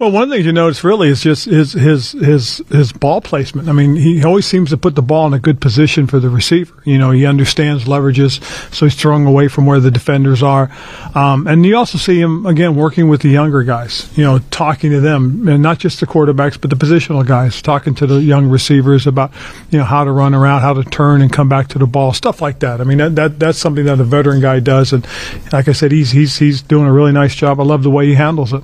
[0.00, 3.68] Well, one things you notice really is just his his his his ball placement.
[3.68, 6.30] I mean, he always seems to put the ball in a good position for the
[6.30, 6.80] receiver.
[6.84, 8.40] You know, he understands leverages,
[8.72, 10.70] so he's throwing away from where the defenders are.
[11.16, 14.08] Um, and you also see him again working with the younger guys.
[14.16, 17.96] You know, talking to them, and not just the quarterbacks, but the positional guys, talking
[17.96, 19.32] to the young receivers about
[19.70, 22.12] you know how to run around, how to turn and come back to the ball,
[22.12, 22.80] stuff like that.
[22.80, 25.04] I mean, that, that that's something that a veteran guy does, and
[25.52, 27.58] like I said, he's he's he's doing a really nice job.
[27.58, 28.62] I love the way he handles it.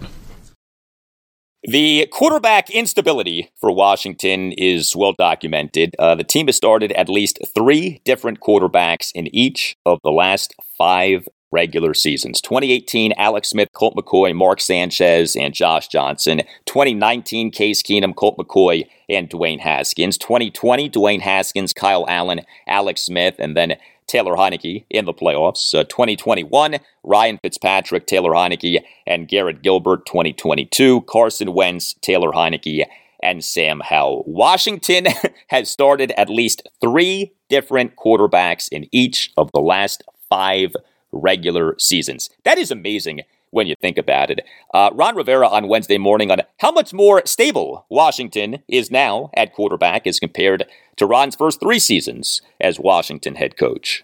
[1.66, 5.96] The quarterback instability for Washington is well documented.
[5.98, 10.54] Uh, the team has started at least three different quarterbacks in each of the last
[10.76, 16.42] five regular seasons 2018, Alex Smith, Colt McCoy, Mark Sanchez, and Josh Johnson.
[16.66, 20.18] 2019, Case Keenum, Colt McCoy, and Dwayne Haskins.
[20.18, 25.74] 2020, Dwayne Haskins, Kyle Allen, Alex Smith, and then Taylor Heinicke in the playoffs.
[25.74, 30.06] Uh, 2021, Ryan Fitzpatrick, Taylor Heinicke, and Garrett Gilbert.
[30.06, 32.84] 2022, Carson Wentz, Taylor Heinicke,
[33.22, 34.24] and Sam Howell.
[34.26, 35.06] Washington
[35.48, 40.74] has started at least three different quarterbacks in each of the last five
[41.12, 42.28] regular seasons.
[42.44, 43.22] That is amazing
[43.54, 44.40] when you think about it.
[44.74, 49.54] Uh, Ron Rivera on Wednesday morning on how much more stable Washington is now at
[49.54, 54.02] quarterback as compared to Ron's first three seasons as Washington head coach.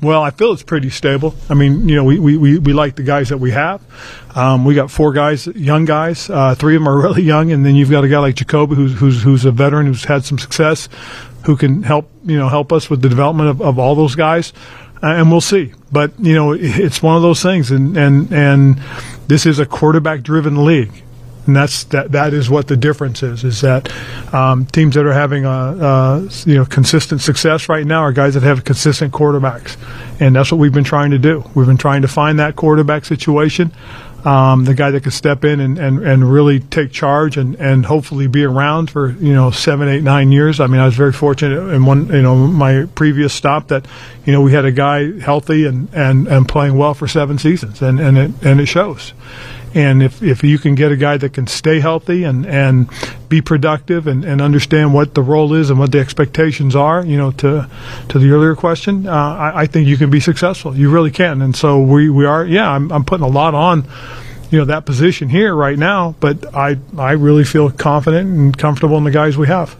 [0.00, 1.34] Well, I feel it's pretty stable.
[1.50, 3.82] I mean, you know, we, we, we, we like the guys that we have.
[4.36, 6.30] Um, we got four guys, young guys.
[6.30, 8.76] Uh, three of them are really young, and then you've got a guy like Jacoby,
[8.76, 10.88] who's who's who's a veteran who's had some success,
[11.46, 14.52] who can help you know help us with the development of, of all those guys.
[15.02, 15.72] Uh, and we'll see.
[15.92, 18.80] But you know, it's one of those things, and and and
[19.28, 21.02] this is a quarterback-driven league
[21.48, 22.12] and that's that.
[22.12, 23.42] That is what the difference is.
[23.42, 23.90] Is that
[24.34, 28.34] um, teams that are having a, a, you know consistent success right now are guys
[28.34, 29.76] that have consistent quarterbacks,
[30.20, 31.42] and that's what we've been trying to do.
[31.54, 33.72] We've been trying to find that quarterback situation.
[34.24, 37.86] Um, the guy that can step in and, and, and really take charge and, and
[37.86, 40.58] hopefully be around for you know seven, eight, nine years.
[40.58, 43.86] I mean, I was very fortunate in one you know my previous stop that
[44.26, 47.80] you know we had a guy healthy and, and, and playing well for seven seasons,
[47.80, 49.12] and, and it and it shows.
[49.74, 52.88] And if, if you can get a guy that can stay healthy and, and
[53.28, 57.16] be productive and, and understand what the role is and what the expectations are, you
[57.16, 57.68] know, to
[58.08, 60.76] to the earlier question, uh, I, I think you can be successful.
[60.76, 61.42] You really can.
[61.42, 63.86] And so we, we are, yeah, I'm, I'm putting a lot on
[64.50, 68.96] you know that position here right now, but I I really feel confident and comfortable
[68.96, 69.76] in the guys we have.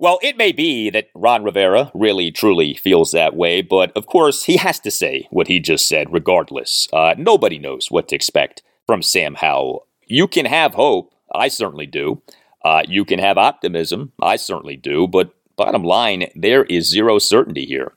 [0.00, 4.44] Well, it may be that Ron Rivera really truly feels that way, but of course
[4.44, 6.86] he has to say what he just said regardless.
[6.92, 9.88] Uh, nobody knows what to expect from Sam Howell.
[10.06, 12.22] You can have hope, I certainly do.
[12.64, 17.66] Uh, you can have optimism, I certainly do, but bottom line, there is zero certainty
[17.66, 17.92] here.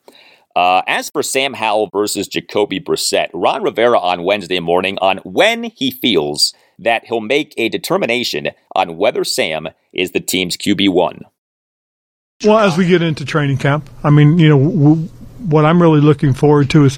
[0.55, 5.65] Uh, as for Sam Howell versus Jacoby Brissett, Ron Rivera on Wednesday morning on when
[5.65, 11.25] he feels that he'll make a determination on whether Sam is the team's QB1.
[12.43, 15.07] Well, as we get into training camp, I mean, you know,
[15.45, 16.97] what I'm really looking forward to is,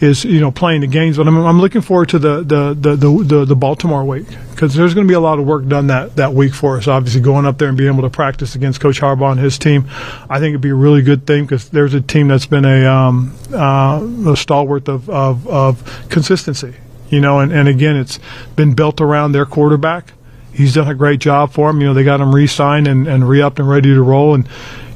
[0.00, 1.16] is you know, playing the games.
[1.16, 4.74] But I'm, I'm looking forward to the the the the, the, the Baltimore week because
[4.74, 6.88] there's going to be a lot of work done that that week for us.
[6.88, 9.88] Obviously, going up there and being able to practice against Coach Harbaugh and his team,
[10.28, 12.84] I think it'd be a really good thing because there's a team that's been a
[12.86, 16.74] um, uh, a stalwart of, of of consistency.
[17.08, 18.18] You know, and, and again, it's
[18.56, 20.14] been built around their quarterback
[20.52, 21.80] he's done a great job for them.
[21.80, 24.34] You know, they got him re-signed and, and re-upped and ready to roll.
[24.34, 24.46] And,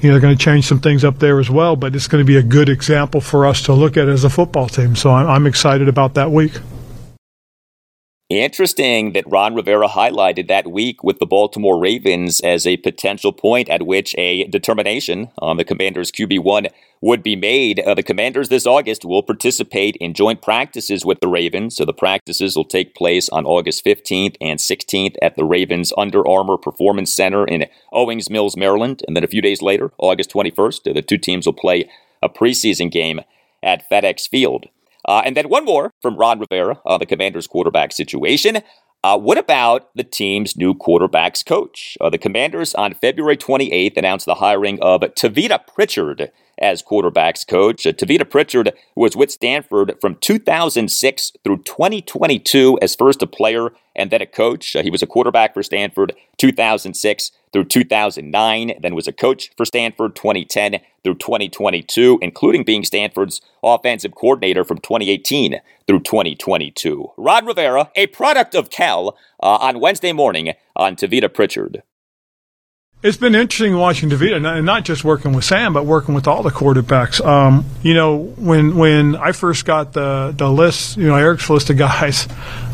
[0.01, 1.77] you know, they're going to change some things up there as well.
[1.77, 4.31] But it's going to be a good example for us to look at as a
[4.31, 4.97] football team.
[4.97, 6.53] So I'm, I'm excited about that week.
[8.29, 13.69] Interesting that Ron Rivera highlighted that week with the Baltimore Ravens as a potential point
[13.69, 16.67] at which a determination on the Commanders' QB1
[17.01, 17.79] would be made.
[17.79, 21.77] Uh, the Commanders this August will participate in joint practices with the Ravens.
[21.77, 26.27] So the practices will take place on August 15th and 16th at the Ravens Under
[26.27, 29.05] Armour Performance Center in Owings Mills, Maryland.
[29.07, 31.89] And then a few days later, August 21st, the two teams will play
[32.21, 33.21] a preseason game
[33.63, 34.67] at FedEx Field.
[35.07, 38.63] Uh, and then one more from Ron Rivera on the Commanders quarterback situation.
[39.05, 41.97] Uh, what about the team's new quarterbacks coach?
[42.01, 47.87] Uh, the Commanders on February 28th announced the hiring of Tavita Pritchard as quarterbacks coach.
[47.87, 54.11] Uh, Tavita Pritchard was with Stanford from 2006 through 2022 as first a player and
[54.11, 54.77] then a coach.
[54.77, 59.65] Uh, he was a quarterback for Stanford 2006 through 2009, then was a coach for
[59.65, 67.13] Stanford 2010 through 2022, including being Stanford's offensive coordinator from 2018 through 2022.
[67.17, 71.83] Ron Rivera, a product of Cal, uh, on Wednesday morning on Tavita Pritchard.
[73.07, 76.43] It's been interesting watching Tavita, and not just working with Sam, but working with all
[76.43, 77.25] the quarterbacks.
[77.25, 81.71] Um, you know, when when I first got the the list, you know, Eric's list
[81.71, 82.27] of guys,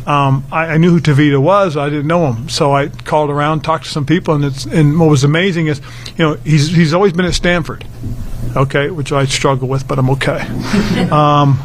[0.07, 1.77] um, I, I, knew who Tavita was.
[1.77, 4.99] I didn't know him, so I called around, talked to some people, and it's and
[4.99, 5.83] what was amazing is,
[6.17, 7.85] you know, he's he's always been at Stanford,
[8.57, 10.41] okay, which I struggle with, but I'm okay.
[11.11, 11.61] um,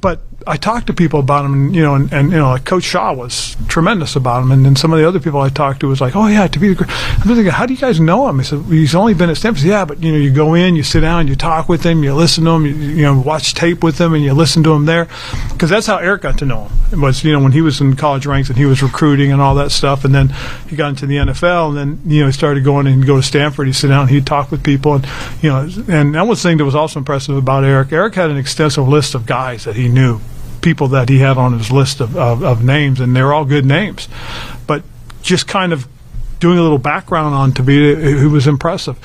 [0.00, 2.64] but I talked to people about him, and, you know, and, and you know, like
[2.64, 5.80] Coach Shaw was tremendous about him, and then some of the other people I talked
[5.80, 6.90] to was like, "Oh yeah, Tavita." Great.
[6.90, 8.38] I'm thinking, how do you guys know him?
[8.38, 10.82] He said, "He's only been at Stanford." Yeah, but you know, you go in, you
[10.82, 13.84] sit down, you talk with him, you listen to him, you, you know, watch tape
[13.84, 15.08] with him, and you listen to him there,
[15.52, 16.72] because that's how Eric got to know him.
[16.92, 19.42] It was you know when he was in college ranks and he was recruiting and
[19.42, 20.34] all that stuff, and then
[20.68, 23.22] he got into the NFL, and then you know he started going and go to
[23.22, 23.66] Stanford.
[23.66, 25.06] He'd sit down, he'd talk with people, and
[25.42, 27.92] you know, and that was the thing that was also impressive about Eric.
[27.92, 30.20] Eric had an extensive list of guys that he knew
[30.60, 33.64] people that he had on his list of, of, of names, and they're all good
[33.64, 34.08] names.
[34.66, 34.82] But
[35.22, 35.86] just kind of
[36.40, 38.98] doing a little background on Tavita, who was impressive.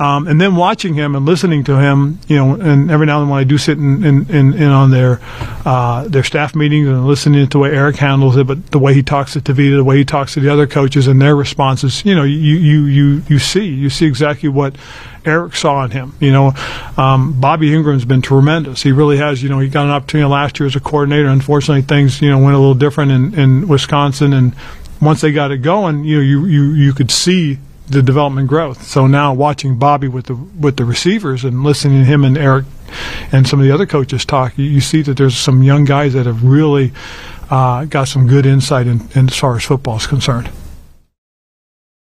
[0.00, 3.26] Um, and then watching him and listening to him, you know, and every now and
[3.26, 5.20] then when I do sit in, in, in, in on their
[5.64, 8.94] uh, their staff meetings and listening to the way Eric handles it, but the way
[8.94, 12.04] he talks to Tavita, the way he talks to the other coaches and their responses,
[12.04, 14.76] you know, you you you you see you see exactly what
[15.24, 16.14] Eric saw in him.
[16.20, 16.52] You know,
[16.96, 18.82] um, Bobby Engram's been tremendous.
[18.82, 19.42] He really has.
[19.42, 21.28] You know, he got an opportunity last year as a coordinator.
[21.28, 24.54] Unfortunately, things you know went a little different in, in Wisconsin, and
[25.00, 28.82] once they got it going, you know, you you you could see the development growth.
[28.82, 32.66] So now watching Bobby with the with the receivers and listening to him and Eric
[33.32, 36.14] and some of the other coaches talk, you, you see that there's some young guys
[36.14, 36.92] that have really
[37.50, 40.50] uh, got some good insight in, in as far as football is concerned.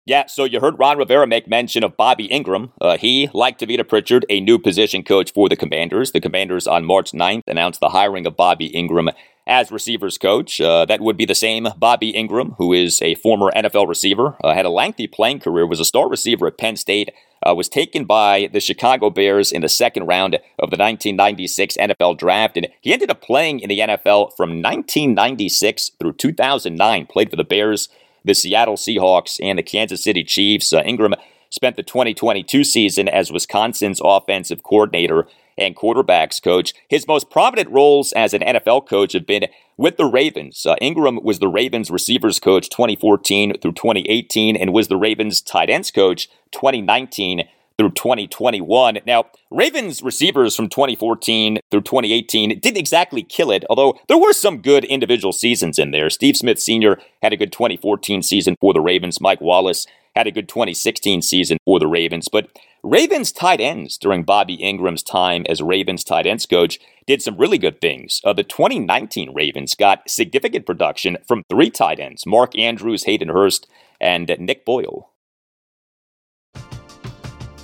[0.06, 2.72] Yeah, so you heard Ron Rivera make mention of Bobby Engram.
[2.82, 6.12] Uh, he, like Tavita Pritchard, a new position coach for the Commanders.
[6.12, 9.14] The Commanders on March 9th announced the hiring of Bobby Engram
[9.46, 10.62] as receivers coach.
[10.62, 14.54] Uh, that would be the same Bobby Engram, who is a former NFL receiver, uh,
[14.54, 17.12] had a lengthy playing career, was a star receiver at Penn State,
[17.46, 22.18] uh, was taken by the Chicago Bears in the second round of the 1996 NFL
[22.18, 27.36] draft, and he ended up playing in the NFL from 1996 through 2009, played for
[27.36, 27.89] the Bears
[28.26, 30.72] the Seattle Seahawks and the Kansas City Chiefs.
[30.72, 31.14] Uh, Engram
[31.50, 35.28] spent the 2022 season as Wisconsin's offensive coordinator
[35.58, 36.74] and quarterbacks coach.
[36.88, 39.47] His most prominent roles as an NFL coach have been
[39.78, 40.66] with the Ravens.
[40.66, 45.70] Uh, Engram was the Ravens receivers coach 2014 through 2018 and was the Ravens tight
[45.70, 47.47] ends coach 2019
[47.78, 48.99] through 2021.
[49.06, 54.62] Now, Ravens receivers from 2014 through 2018 didn't exactly kill it, although there were some
[54.62, 56.10] good individual seasons in there.
[56.10, 56.99] Steve Smith Sr.
[57.22, 59.20] had a good 2014 season for the Ravens.
[59.20, 62.28] Mike Wallace had a good 2016 season for the Ravens.
[62.32, 62.49] But
[62.86, 67.58] Ravens tight ends during Bobby Engram's time as Ravens tight ends coach did some really
[67.58, 68.20] good things.
[68.26, 73.68] Uh, the 2019 Ravens got significant production from three tight ends Mark Andrews, Hayden Hurst,
[74.02, 75.14] and Nick Boyle.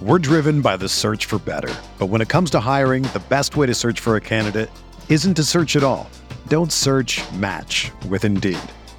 [0.01, 1.75] We're driven by the search for better.
[1.97, 4.69] But when it comes to hiring, the best way to search for a candidate
[5.09, 6.09] isn't to search at all.
[6.47, 8.59] Don't search match with Indeed.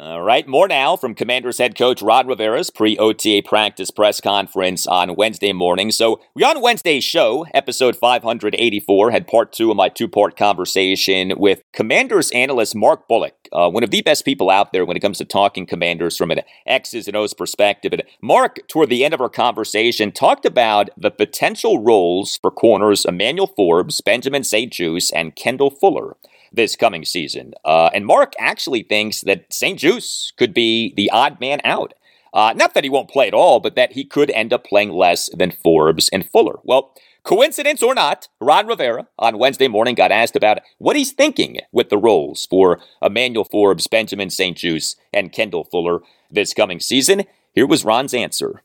[0.00, 4.86] All right, more now from Commanders head coach Ron Rivera's pre OTA practice press conference
[4.86, 5.90] on Wednesday morning.
[5.90, 11.32] So, we on Wednesday's show, episode 584, had part two of my two part conversation
[11.36, 15.00] with Commanders analyst Mark Bullock, uh, one of the best people out there when it
[15.00, 17.92] comes to talking Commanders from an X's and O's perspective.
[17.92, 23.04] And Mark, toward the end of our conversation, talked about the potential roles for corners
[23.04, 26.14] Emmanuel Forbes, Benjamin St-Juste, and Kendall Fuller
[26.52, 27.54] this coming season.
[27.64, 31.94] Uh, and Mark actually thinks that St-Juste could be the odd man out.
[32.32, 34.90] Uh, not that he won't play at all, but that he could end up playing
[34.90, 36.58] less than Forbes and Fuller.
[36.62, 36.94] Well,
[37.24, 41.88] coincidence or not, Ron Rivera on Wednesday morning got asked about what he's thinking with
[41.88, 47.24] the roles for Emmanuel Forbes, Benjamin St-Juste, and Kendall Fuller this coming season.
[47.54, 48.62] Here was Ron's answer.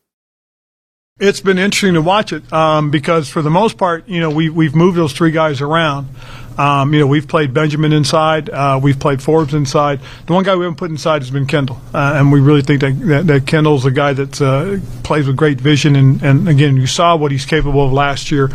[1.18, 4.50] It's been interesting to watch it um, because, for the most part, you know, we,
[4.50, 6.08] we've moved those three guys around.
[6.58, 10.00] Um, you know, we've played Benjamin inside, uh, we've played Forbes inside.
[10.26, 12.80] The one guy we haven't put inside has been Kendall, uh, and we really think
[12.80, 15.96] that, that, that Kendall's a guy that uh, plays with great vision.
[15.96, 18.48] And, and again, you saw what he's capable of last year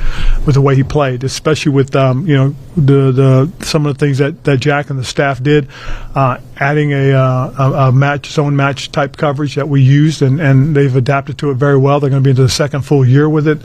[0.46, 4.06] with the way he played, especially with um, you know the the some of the
[4.06, 5.68] things that, that Jack and the staff did,
[6.16, 10.42] uh, adding a, uh, a, a match zone match type coverage that we used, and,
[10.42, 12.00] and they've adapted to it very well.
[12.00, 13.60] They're going to be into the second full year with it,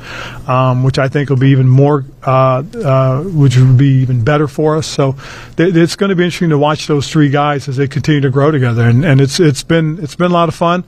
[0.49, 4.47] um, which I think will be even more, uh, uh, which would be even better
[4.47, 4.87] for us.
[4.87, 5.17] So
[5.57, 8.31] th- it's going to be interesting to watch those three guys as they continue to
[8.31, 10.85] grow together, and, and it's it's been it's been a lot of fun.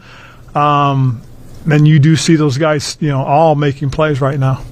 [0.55, 1.23] Um,
[1.69, 4.63] and you do see those guys, you know, all making plays right now.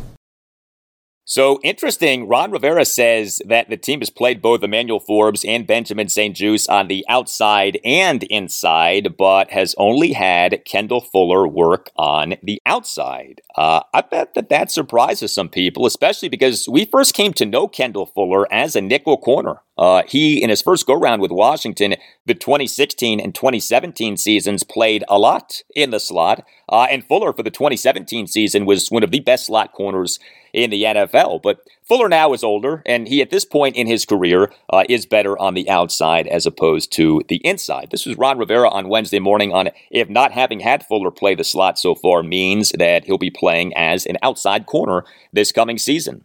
[1.27, 2.29] So interesting.
[2.29, 6.89] Ron Rivera says that the team has played both Emmanuel Forbes and Benjamin St-Juste on
[6.89, 13.41] the outside and inside, but has only had Kendall Fuller work on the outside.
[13.57, 17.69] Uh, I bet that that surprises some people, especially because we first came to know
[17.69, 19.61] Kendall Fuller as a nickel corner.
[19.77, 21.95] Uh, he, in his first go round with Washington,
[22.27, 26.47] the 2016 and 2017 seasons, played a lot in the slot.
[26.69, 30.19] Uh, and Fuller for the 2017 season was one of the best slot corners
[30.53, 31.43] in the NFL.
[31.43, 35.05] But Fuller now is older, and he, at this point in his career, uh, is
[35.05, 37.89] better on the outside as opposed to the inside.
[37.91, 41.45] This was Ron Rivera on Wednesday morning on if not having had Fuller play the
[41.45, 46.25] slot so far means that he'll be playing as an outside corner this coming season.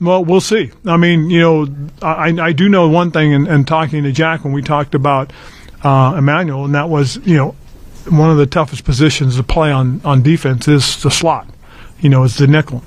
[0.00, 0.72] Well, we'll see.
[0.84, 1.66] I mean, you know,
[2.02, 5.32] I, I do know one thing, and, talking to Jack when we talked about
[5.82, 7.54] uh, Emmanuel, and that was, you know,
[8.08, 11.46] one of the toughest positions to play on, on defense is the slot.
[12.00, 12.82] You know, it's the nickel.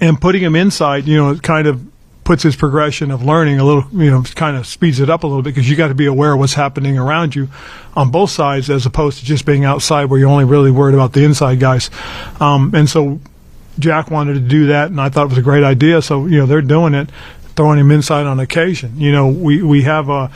[0.00, 1.84] And putting him inside, you know, it kind of
[2.24, 5.26] puts his progression of learning a little, you know, kind of speeds it up a
[5.26, 7.48] little bit because you got to be aware of what's happening around you
[7.96, 11.14] on both sides as opposed to just being outside where you're only really worried about
[11.14, 11.90] the inside guys.
[12.38, 13.18] Um, and so
[13.78, 16.02] Jack wanted to do that, and I thought it was a great idea.
[16.02, 17.10] So you know they're doing it,
[17.56, 18.98] throwing him inside on occasion.
[19.00, 20.30] You know we we have a,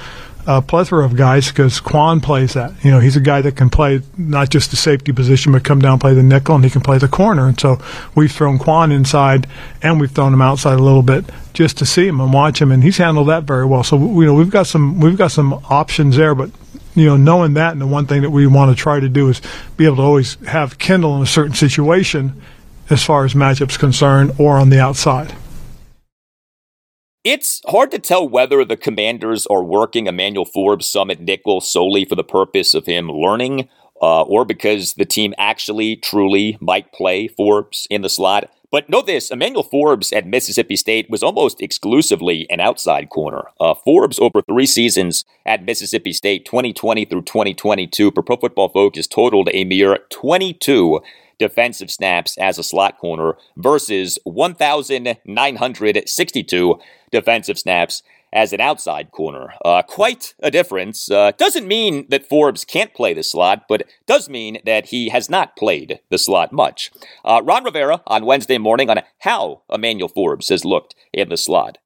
[0.46, 2.72] a plethora of guys because Quan plays that.
[2.84, 5.80] You know he's a guy that can play not just the safety position, but come
[5.80, 7.48] down play the nickel, and he can play the corner.
[7.48, 7.78] And so
[8.14, 9.46] we've thrown Quan inside,
[9.82, 12.72] and we've thrown him outside a little bit just to see him and watch him,
[12.72, 13.82] and he's handled that very well.
[13.82, 16.50] So you know we've got some we've got some options there, but
[16.94, 19.28] you know, knowing that, and the one thing that we want to try to do
[19.28, 19.40] is
[19.76, 22.42] be able to always have Kendall in a certain situation
[22.92, 25.34] as far as matchups concerned or on the outside.
[27.24, 32.16] It's hard to tell whether the commanders are working Emmanuel Forbes Summit Nickel solely for
[32.16, 33.68] the purpose of him learning
[34.02, 38.50] uh, or because the team actually truly might play Forbes in the slot.
[38.72, 43.44] But know this Emmanuel Forbes at Mississippi State was almost exclusively an outside corner.
[43.60, 49.06] Uh, Forbes, over three seasons at Mississippi State, 2020 through 2022, per Pro Football Focus,
[49.06, 51.00] totaled a mere 22
[51.38, 56.78] defensive snaps as a slot corner versus 1,962
[57.10, 58.02] defensive snaps
[58.32, 59.52] as an outside corner.
[59.64, 61.10] Uh, quite a difference.
[61.10, 65.28] Uh, doesn't mean that Forbes can't play the slot, but does mean that he has
[65.28, 66.90] not played the slot much.
[67.24, 71.78] Uh, Ron Rivera on Wednesday morning on how Emmanuel Forbes has looked in the slot.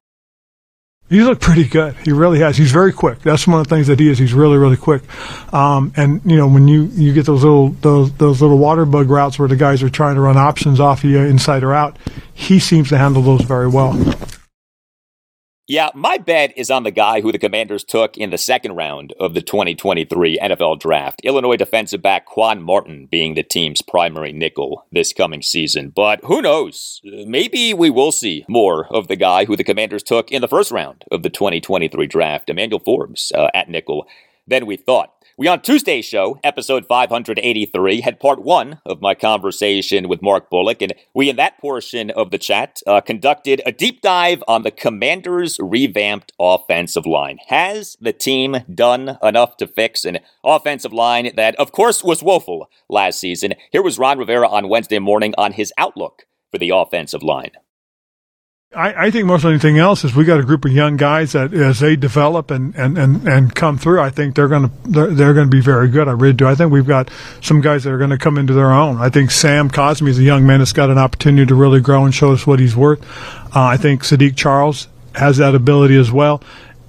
[1.09, 1.95] He's looked pretty good.
[2.03, 2.57] He really has.
[2.57, 3.19] He's very quick.
[3.21, 4.17] That's one of the things that he is.
[4.17, 5.03] He's really, really quick.
[5.53, 9.09] Um, and you know, when you, you get those little those those little water bug
[9.09, 11.97] routes where the guys are trying to run options off of you inside or out,
[12.33, 13.93] he seems to handle those very well.
[15.69, 19.13] Yeah, my bet is on the guy who the Commanders took in the second round
[19.19, 21.19] of the 2023 NFL Draft.
[21.25, 25.91] Illinois defensive back Quan Martin being the team's primary nickel this coming season.
[25.93, 27.01] But who knows?
[27.03, 30.71] Maybe we will see more of the guy who the Commanders took in the first
[30.71, 34.07] round of the 2023 Draft, Emmanuel Forbes, uh, at nickel,
[34.47, 35.16] than we thought.
[35.39, 40.81] We on Tuesday's show, episode 583, had part one of my conversation with Mark Bullock,
[40.81, 44.71] and we, in that portion of the chat, uh, conducted a deep dive on the
[44.71, 47.37] Commanders' revamped offensive line.
[47.49, 52.67] Has the team done enough to fix an offensive line that, of course, was woeful
[52.89, 53.53] last season?
[53.71, 57.51] Here was Ron Rivera on Wednesday morning on his outlook for the offensive line.
[58.75, 61.31] I, I, think most of anything else is we got a group of young guys
[61.31, 64.71] that as they develop and, and, and, and come through, I think they're going to
[64.83, 66.09] they're, they're going to be very good.
[66.09, 66.45] I really do.
[66.45, 67.09] I think we've got
[67.41, 68.97] some guys that are going to come into their own.
[68.97, 72.03] I think Sam Cosmi is a young man that's got an opportunity to really grow
[72.03, 73.01] and show us what he's worth.
[73.55, 76.43] Uh, I think Saahdiq Charles has that ability as well.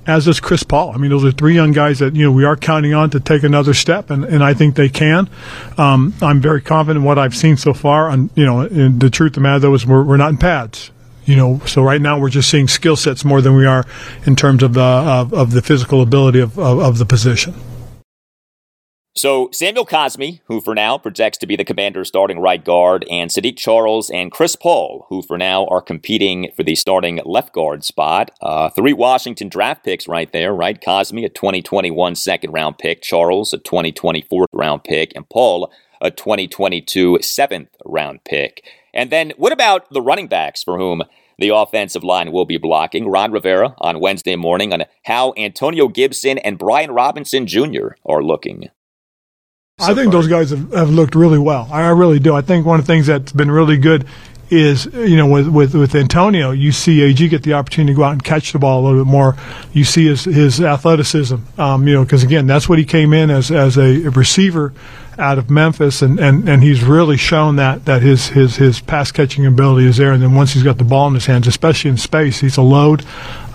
[0.05, 0.91] As does Chris Paul.
[0.91, 3.21] I mean, those are three young guys that you know we are counting on to
[3.21, 5.31] take another step, and, and I think they can.
[5.77, 8.11] Um, I'm very confident in what I've seen so far.
[8.11, 10.91] And you know, the truth of the matter though is we're, we're not in pads
[11.29, 13.85] you know, so right now we're just seeing skill sets more than we are
[14.25, 17.55] in terms of the of, of the physical ability of, of, of the position.
[19.15, 23.31] So Samuel Cosmi, who for now projects to be the commander's starting right guard, and
[23.31, 27.85] Saahdiq Charles and Chris Paul, who for now are competing for the starting left guard
[27.85, 28.31] spot.
[28.41, 30.81] Uh, three Washington draft picks right there, right?
[30.81, 35.71] Cosmi, a 2021 second round pick, Charles, a 2024 round pick, and Paul,
[36.01, 38.63] a 2022 seventh round pick.
[38.95, 41.03] And then what about the running backs for whom
[41.39, 43.09] the offensive line will be blocking?
[43.09, 47.91] Ron Rivera on Wednesday morning on how Antonio Gibson and Brian Robinson Jr.
[48.05, 48.71] are looking.
[49.79, 50.13] So I think far.
[50.13, 51.69] those guys have, have looked really well.
[51.71, 52.35] I really do.
[52.35, 54.07] I think one of the things that's been really good
[54.51, 58.03] is you know with, with with Antonio, you see AG get the opportunity to go
[58.03, 59.37] out and catch the ball a little bit more.
[59.73, 63.31] You see his his athleticism, um, you know, because again, that's what he came in
[63.31, 64.73] as as a receiver
[65.19, 69.11] out of Memphis, and, and, and he's really shown that that his his his pass
[69.11, 70.13] catching ability is there.
[70.13, 72.63] And then once he's got the ball in his hands, especially in space, he's a
[72.63, 73.05] load.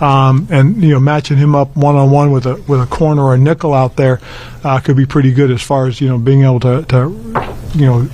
[0.00, 3.22] Um, and you know, matching him up one on one with a with a corner
[3.22, 4.20] or a nickel out there
[4.62, 7.08] uh, could be pretty good as far as you know being able to to
[7.74, 8.08] you know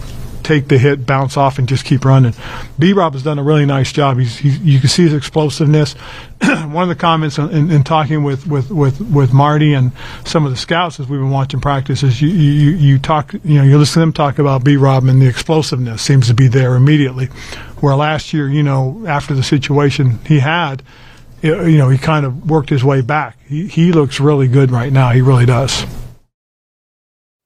[0.51, 2.34] take the hit, bounce off, and just keep running.
[2.76, 4.18] B Rob has done a really nice job.
[4.18, 5.92] He's, he's you can see his explosiveness.
[6.42, 9.92] One of the comments in, in, talking with, with, with, with Marty and
[10.24, 13.57] some of the scouts as we've been watching practice is you, you, you talk, you
[13.57, 16.48] know, you listen to them talk about B Rob and the explosiveness seems to be
[16.48, 17.26] there immediately.
[17.80, 20.82] Where last year, you know, after the situation he had,
[21.42, 23.38] you know, he kind of worked his way back.
[23.46, 25.11] He, he looks really good right now.
[25.11, 25.86] He really does.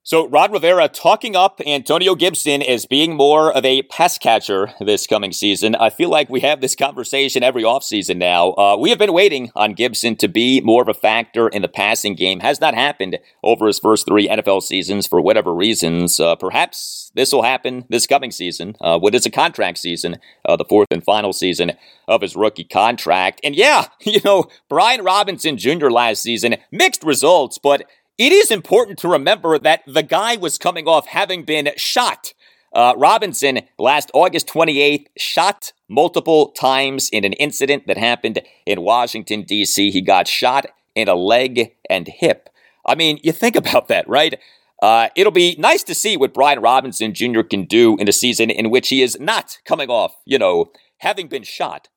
[0.07, 5.07] So Ron Rivera talking up Antonio Gibson as being more of a pass catcher this
[5.07, 5.75] coming season.
[5.75, 8.51] I feel like we have this conversation every offseason now.
[8.51, 11.69] Uh, we have been waiting on Gibson to be more of a factor in the
[11.69, 12.41] passing game.
[12.41, 16.21] Has not happened over his first three NFL seasons for whatever reasons.
[16.21, 18.77] Uh, perhaps this will happen this coming season.
[18.83, 20.19] Uh, what is a contract season?
[20.45, 21.73] Uh, the fourth and final season
[22.09, 23.41] of his rookie contract.
[23.43, 25.89] And yeah, you know, Brian Robinson Jr.
[25.89, 27.85] last season, mixed results, but
[28.19, 32.33] it is important to remember that the guy was coming off having been shot.
[32.73, 39.43] Uh, Robinson, last August 28th, shot multiple times in an incident that happened in Washington,
[39.43, 39.91] D.C.
[39.91, 42.49] He got shot in a leg and hip.
[42.87, 44.39] I mean, you think about that, right?
[44.83, 47.43] Uh, it'll be nice to see what Brian Robinson Jr.
[47.43, 51.29] can do in a season in which he is not coming off, you know, having
[51.29, 51.89] been shot.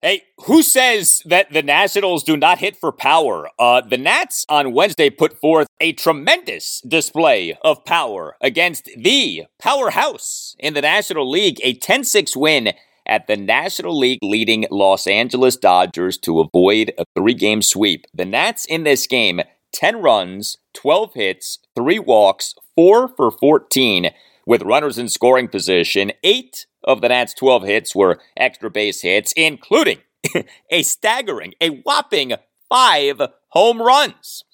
[0.00, 3.48] Hey, who says that the Nationals do not hit for power?
[3.58, 10.54] Uh, the Nats on Wednesday put forth a tremendous display of power against the powerhouse
[10.60, 12.74] in the National League, a 10 6 win
[13.06, 18.04] at the National League leading Los Angeles Dodgers to avoid a three game sweep.
[18.14, 19.40] The Nats in this game,
[19.72, 24.10] 10 runs, 12 hits, 3 walks, 4 for 14
[24.48, 29.30] with runners in scoring position, 8 of the Nats' 12 hits were extra base hits,
[29.32, 29.98] including
[30.70, 32.32] a staggering, a whopping
[32.66, 34.44] five home runs.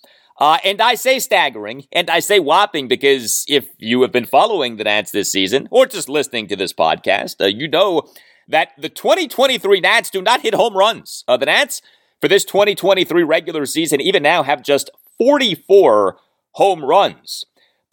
[0.40, 4.78] Uh, and I say staggering, and I say whopping because if you have been following
[4.78, 8.02] the Nats this season, or just listening to this podcast, uh, you know
[8.48, 11.22] that the 2023 Nats do not hit home runs.
[11.28, 11.80] Uh, the Nats,
[12.20, 16.18] for this 2023 regular season, even now have just 44
[16.54, 17.44] home runs.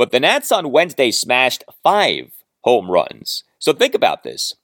[0.02, 2.32] But the Nats on Wednesday smashed five
[2.62, 3.44] home runs.
[3.60, 4.56] So think about this.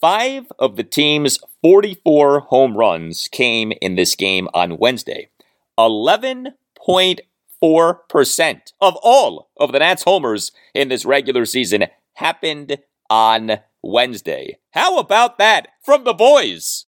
[0.00, 5.30] Five of the team's 44 home runs came in this game on Wednesday.
[5.76, 12.78] 11.4% of all of the Nats homers in this regular season happened
[13.10, 14.58] on Wednesday.
[14.74, 16.84] How about that from the boys?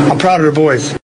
[0.00, 0.98] I'm proud of the boys.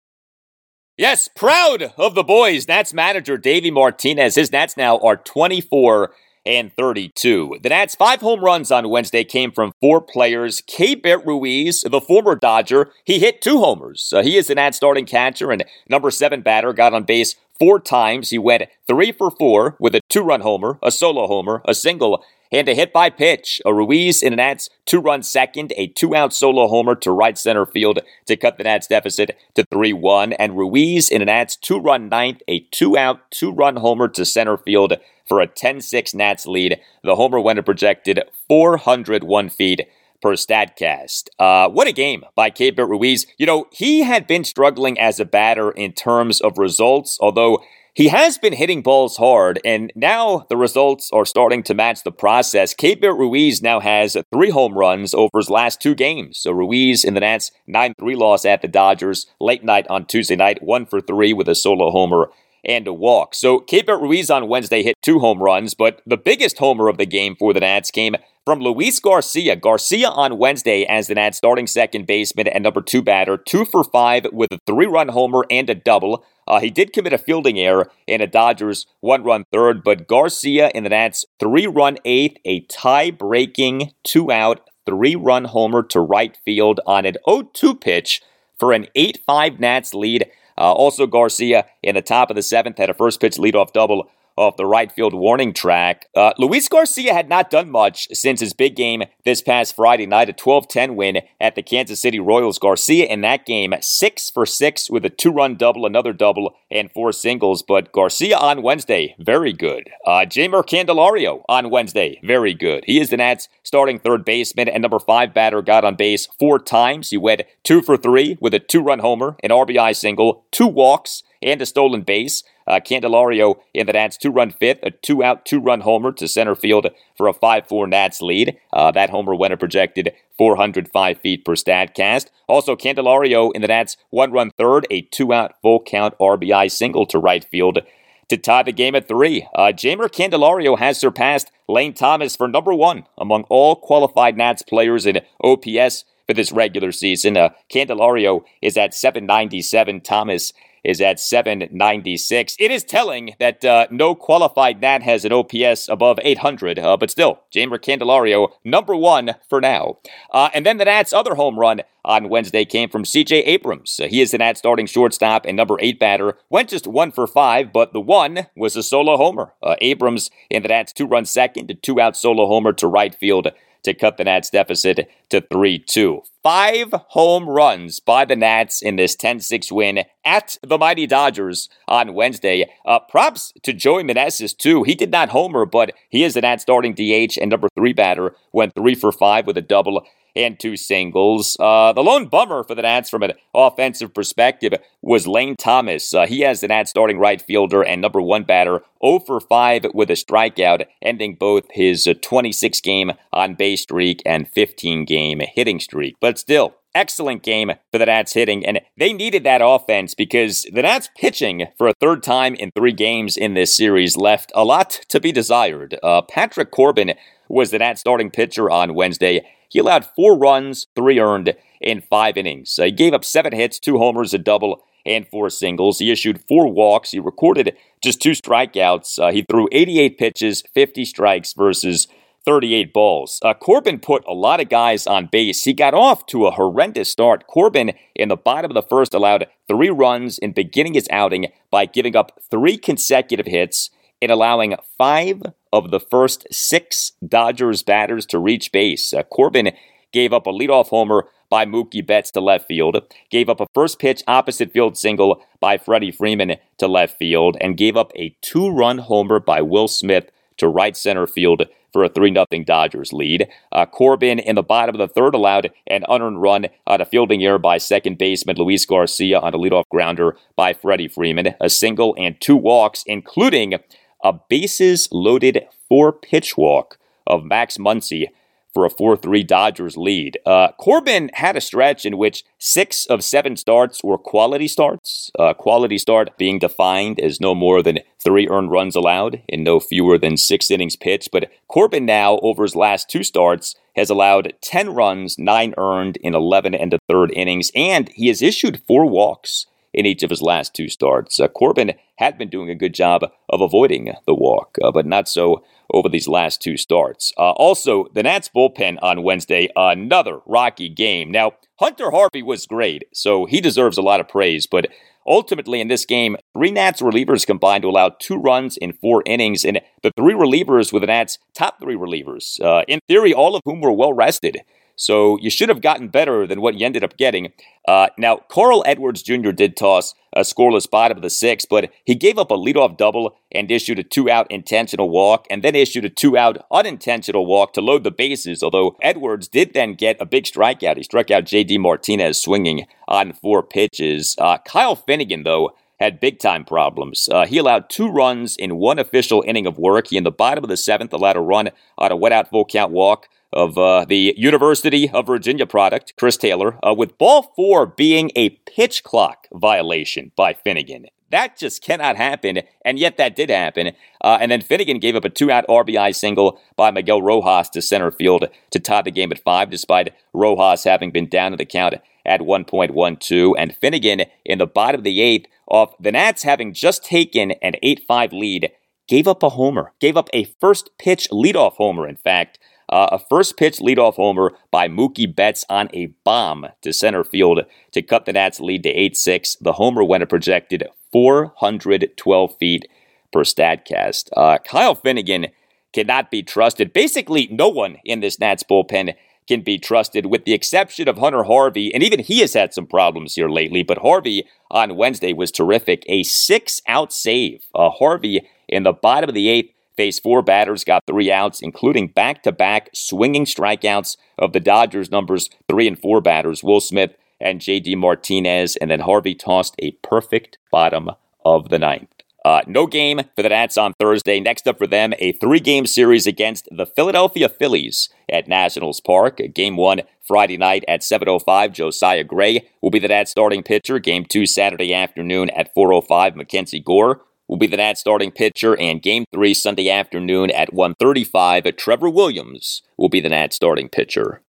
[0.98, 2.68] Yes, proud of the boys.
[2.68, 4.34] Nats manager Davey Martinez.
[4.34, 6.12] His Nats now are 24
[6.44, 7.60] and 32.
[7.62, 10.60] The Nats' five home runs on Wednesday came from four players.
[10.60, 14.12] Keibert Ruiz, the former Dodger, he hit two homers.
[14.14, 17.80] Uh, he is the Nats starting catcher and number seven batter, got on base four
[17.80, 18.28] times.
[18.28, 22.22] He went three for four with a two run homer, a solo homer, a single,
[22.52, 23.60] and a hit by pitch.
[23.64, 27.36] A Ruiz in the Nats two run second, a two out solo homer to right
[27.36, 30.34] center field to cut the Nats deficit to 3 1.
[30.34, 34.24] And Ruiz in the Nats two run ninth, a two out, two run homer to
[34.24, 34.94] center field
[35.26, 36.78] for a 10 6 Nats lead.
[37.02, 39.88] The homer went a projected 401 feet
[40.20, 41.28] per StatCast.
[41.38, 43.26] Uh, what a game by Keibert Ruiz.
[43.38, 47.62] You know, he had been struggling as a batter in terms of results, although
[47.94, 52.12] he has been hitting balls hard, and now the results are starting to match the
[52.12, 52.74] process.
[52.74, 56.38] Keibert Ruiz now has three home runs over his last two games.
[56.38, 60.36] So Ruiz in the Nats 9 3 loss at the Dodgers late night on Tuesday
[60.36, 62.30] night, one for three with a solo homer
[62.64, 63.34] and a walk.
[63.34, 67.06] So Keibert Ruiz on Wednesday hit two home runs, but the biggest homer of the
[67.06, 69.54] game for the Nats came from Luis Garcia.
[69.56, 73.84] Garcia on Wednesday as the Nats starting second baseman and number two batter, two for
[73.84, 76.24] five with a three run homer and a double.
[76.46, 80.70] Uh, he did commit a fielding error in a Dodgers one run third, but Garcia
[80.74, 86.00] in the Nats three run eighth, a tie breaking two out, three run homer to
[86.00, 88.22] right field on an 0 2 pitch
[88.58, 90.30] for an 8 5 Nats lead.
[90.58, 94.08] Uh, also, Garcia in the top of the seventh had a first pitch leadoff double
[94.36, 96.06] off the right field warning track.
[96.14, 100.28] Uh, Luis Garcia had not done much since his big game this past Friday night,
[100.28, 102.58] a 12 10 win at the Kansas City Royals.
[102.58, 106.90] Garcia in that game, six for six with a two run double, another double, and
[106.92, 107.62] four singles.
[107.62, 109.90] But Garcia on Wednesday, very good.
[110.06, 112.84] Uh, Jeimer Candelario on Wednesday, very good.
[112.86, 116.58] He is the Nats starting third baseman and number five batter, got on base four
[116.58, 117.10] times.
[117.10, 121.22] He went two for three with a two run homer, an RBI single, two walks,
[121.42, 122.44] and a stolen base.
[122.66, 126.28] Uh, Candelario in the Nats two run fifth, a two out, two run homer to
[126.28, 126.86] center field
[127.16, 128.56] for a 5 4 Nats lead.
[128.72, 132.26] Uh, that homer went a projected 405 feet per Statcast.
[132.48, 137.06] Also, Candelario in the Nats one run third, a two out, full count RBI single
[137.06, 137.80] to right field
[138.28, 139.46] to tie the game at three.
[139.54, 145.04] Uh, Jeimer Candelario has surpassed Lane Thomas for number one among all qualified Nats players
[145.04, 147.36] in OPS for this regular season.
[147.36, 150.00] Uh, Candelario is at 797.
[150.00, 150.52] Thomas
[150.84, 152.56] is at 796.
[152.58, 157.10] It is telling that uh, no qualified Nat has an OPS above 800, uh, but
[157.10, 159.98] still, Jeimer Candelario, number one for now.
[160.30, 164.00] Uh, and then the Nats' other home run on Wednesday came from CJ Abrams.
[164.02, 166.36] Uh, he is the Nats starting shortstop and number eight batter.
[166.50, 169.52] Went just one for five, but the one was a solo homer.
[169.62, 173.14] Uh, Abrams in the Nats' two run second, a two out solo homer to right
[173.14, 173.48] field
[173.84, 176.22] to cut the Nats deficit to 3 2.
[176.42, 181.68] Five home runs by the Nats in this 10 6 win at the mighty Dodgers
[181.86, 182.68] on Wednesday.
[182.84, 184.82] Uh, props to Joey Meneses, too.
[184.82, 188.34] He did not homer, but he is the Nats starting DH and number three batter.
[188.52, 190.04] Went three for five with a double
[190.34, 191.56] and two singles.
[191.58, 196.14] Uh, the lone bummer for the Nats from an offensive perspective was Lane Thomas.
[196.14, 199.86] Uh, he has the Nats starting right fielder and number one batter 0 for 5
[199.94, 205.40] with a strikeout, ending both his uh, 26 game on base streak and 15 game
[205.54, 206.16] hitting streak.
[206.20, 210.82] But still, excellent game for the Nats hitting, and they needed that offense because the
[210.82, 215.00] Nats pitching for a third time in three games in this series left a lot
[215.08, 215.98] to be desired.
[216.02, 217.14] Uh, Patrick Corbin
[217.52, 219.46] was the Nats starting pitcher on Wednesday.
[219.68, 222.76] He allowed four runs, three earned in five innings.
[222.76, 225.98] He gave up seven hits, two homers, a double, and four singles.
[225.98, 227.10] He issued four walks.
[227.10, 229.18] He recorded just two strikeouts.
[229.18, 232.08] Uh, he threw 88 pitches, 50 strikes versus
[232.44, 233.38] 38 balls.
[233.44, 235.64] Uh, Corbin put a lot of guys on base.
[235.64, 237.46] He got off to a horrendous start.
[237.46, 241.86] Corbin, in the bottom of the first, allowed three runs in beginning his outing by
[241.86, 243.90] giving up three consecutive hits
[244.22, 245.42] and allowing five
[245.72, 249.12] of the first six Dodgers batters to reach base.
[249.12, 249.72] Uh, Corbin
[250.12, 252.96] gave up a leadoff homer by Mookie Betts to left field,
[253.30, 257.76] gave up a first pitch opposite field single by Freddie Freeman to left field, and
[257.76, 262.08] gave up a two run homer by Will Smith to right center field for a
[262.08, 263.48] 3 0 Dodgers lead.
[263.70, 267.44] Uh, Corbin in the bottom of the third allowed an unearned run on a fielding
[267.44, 272.14] error by second baseman Luis Garcia on a leadoff grounder by Freddie Freeman, a single
[272.18, 273.74] and two walks, including
[274.22, 278.28] a bases loaded four pitch walk of Max Muncy
[278.72, 280.38] for a 4 3 Dodgers lead.
[280.46, 285.30] Uh, Corbin had a stretch in which six of seven starts were quality starts.
[285.38, 289.78] Uh, quality start being defined as no more than three earned runs allowed in no
[289.78, 291.30] fewer than six innings pitched.
[291.30, 296.34] But Corbin now, over his last two starts, has allowed 10 runs, nine earned in
[296.34, 300.42] 11 and a third innings, and he has issued four walks in each of his
[300.42, 301.38] last two starts.
[301.38, 305.28] Uh, Corbin had been doing a good job of avoiding the walk, uh, but not
[305.28, 307.32] so over these last two starts.
[307.36, 311.30] Uh, also, the Nats bullpen on Wednesday, another rocky game.
[311.30, 314.86] Now, Hunter Harvey was great, so he deserves a lot of praise, but
[315.26, 319.64] ultimately in this game, three Nats relievers combined to allow two runs in four innings,
[319.64, 323.62] and the three relievers were the Nats' top three relievers, uh, in theory, all of
[323.64, 324.58] whom were well rested.
[324.96, 327.52] So you should have gotten better than what you ended up getting.
[327.86, 329.50] Uh, now, Carl Edwards Jr.
[329.50, 333.36] did toss a scoreless bottom of the sixth, but he gave up a leadoff double
[333.50, 337.72] and issued a two out intentional walk, and then issued a two out unintentional walk
[337.72, 338.62] to load the bases.
[338.62, 340.96] Although Edwards did then get a big strikeout.
[340.96, 341.78] He struck out J.D.
[341.78, 344.36] Martinez swinging on four pitches.
[344.38, 347.28] Uh, Kyle Finnegan, though, had big time problems.
[347.30, 350.08] Uh, he allowed two runs in one official inning of work.
[350.08, 352.64] He, in the bottom of the seventh, allowed a run on a wet out full
[352.64, 357.86] count walk of uh, the University of Virginia product, Chris Taylor, uh, with ball four
[357.86, 361.06] being a pitch clock violation by Finnegan.
[361.30, 363.92] That just cannot happen, and yet that did happen.
[364.22, 368.10] Uh, and then Finnegan gave up a two-out RBI single by Miguel Rojas to center
[368.10, 371.94] field to tie the game at five, despite Rojas having been down to the count
[372.26, 373.54] at 1.12.
[373.58, 377.76] And Finnegan in the bottom of the eighth, off the Nats having just taken an
[377.82, 378.70] 8-5 lead,
[379.08, 382.58] gave up a homer, gave up a first pitch leadoff homer, in fact.
[382.92, 387.62] Uh, a first pitch leadoff homer by Mookie Betts on a bomb to center field
[387.90, 389.56] to cut the Nats lead to 8 6.
[389.62, 392.86] The homer went a projected 412 feet
[393.32, 394.28] per StatCast.
[394.36, 395.46] Uh, Kyle Finnegan
[395.94, 396.92] cannot be trusted.
[396.92, 399.14] Basically, no one in this Nats bullpen
[399.48, 401.92] can be trusted, with the exception of Hunter Harvey.
[401.94, 403.82] And even he has had some problems here lately.
[403.82, 406.04] But Harvey on Wednesday was terrific.
[406.08, 407.64] A six out save.
[407.74, 412.08] Uh, Harvey in the bottom of the eighth faced four batters, got three outs, including
[412.08, 417.12] back to back swinging strikeouts of the Dodgers' numbers three and four batters, Will Smith
[417.40, 418.76] and JD Martinez.
[418.76, 421.10] And then Harvey tossed a perfect bottom
[421.44, 422.08] of the ninth.
[422.44, 424.40] Uh, no game for the Nats on Thursday.
[424.40, 429.40] Next up for them, a three game series against the Philadelphia Phillies at Nationals Park.
[429.54, 431.72] Game one Friday night at 7.05.
[431.72, 434.00] Josiah Gray will be the Nats starting pitcher.
[434.00, 436.34] Game two Saturday afternoon at 4.05.
[436.34, 437.20] Mackenzie Gore
[437.52, 441.76] will be the Nats starting pitcher, and Game 3 Sunday afternoon at 1:35.
[441.76, 444.40] Trevor Williams will be the Nats starting pitcher.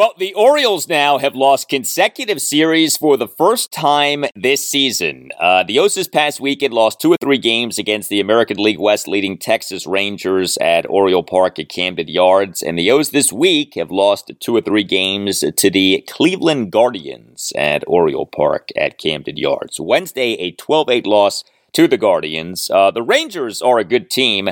[0.00, 5.28] Well, the Orioles now have lost consecutive series for the first time this season.
[5.38, 8.78] Uh, the O's this past weekend lost two or three games against the American League
[8.78, 12.62] West leading Texas Rangers at Oriole Park at Camden Yards.
[12.62, 17.52] And the O's this week have lost two or three games to the Cleveland Guardians
[17.54, 19.78] at Oriole Park at Camden Yards.
[19.78, 21.44] Wednesday, a 12 8 loss
[21.74, 22.70] to the Guardians.
[22.70, 24.48] Uh, the Rangers are a good team.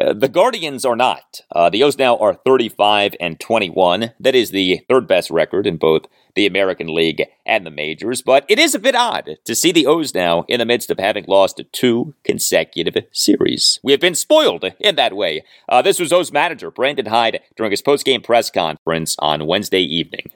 [0.00, 1.42] Uh, the Guardians are not.
[1.54, 4.12] Uh, the O's now are 35 and 21.
[4.18, 8.22] That is the third best record in both the American League and the majors.
[8.22, 10.98] But it is a bit odd to see the O's now in the midst of
[10.98, 13.78] having lost two consecutive series.
[13.82, 15.44] We have been spoiled in that way.
[15.68, 20.30] Uh, this was O's manager Brandon Hyde during his post-game press conference on Wednesday evening.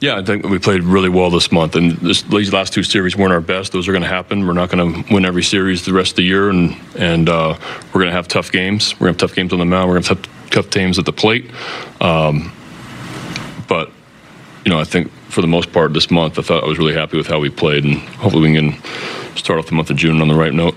[0.00, 3.16] Yeah, I think we played really well this month, and this, these last two series
[3.16, 3.72] weren't our best.
[3.72, 4.46] Those are going to happen.
[4.46, 7.58] We're not going to win every series the rest of the year, and and uh,
[7.86, 8.94] we're going to have tough games.
[8.94, 9.88] We're going to have tough games on the mound.
[9.88, 11.50] We're going to have tough, games at the plate.
[12.00, 12.52] Um,
[13.66, 13.90] but
[14.64, 16.94] you know, I think for the most part this month, I thought I was really
[16.94, 18.80] happy with how we played, and hopefully we can
[19.34, 20.76] start off the month of June on the right note.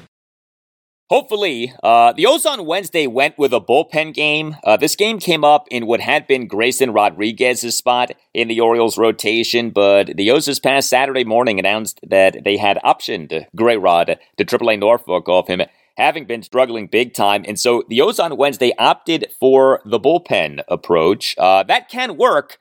[1.11, 4.55] Hopefully, uh, the O's on Wednesday went with a bullpen game.
[4.63, 8.97] Uh, this game came up in what had been Grayson Rodriguez's spot in the Orioles
[8.97, 14.19] rotation, but the O's this past Saturday morning announced that they had optioned Gray Rod
[14.37, 15.61] to AAA Norfolk off him
[15.97, 17.43] having been struggling big time.
[17.45, 21.35] And so the O's on Wednesday opted for the bullpen approach.
[21.37, 22.57] Uh, that can work.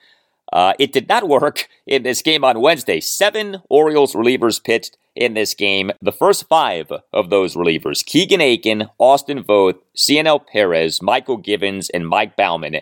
[0.52, 2.98] Uh, it did not work in this game on Wednesday.
[2.98, 5.90] Seven Orioles relievers pitched in this game.
[6.00, 12.08] The first five of those relievers, Keegan Akin, Austin Voth, Cionel Perez, Mychal Givens, and
[12.08, 12.80] Mike Bauman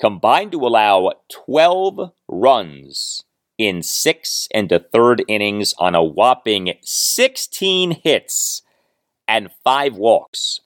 [0.00, 3.24] combined to allow 12 runs
[3.58, 8.62] in six and a third innings on a whopping 16 hits
[9.26, 10.60] and five walks.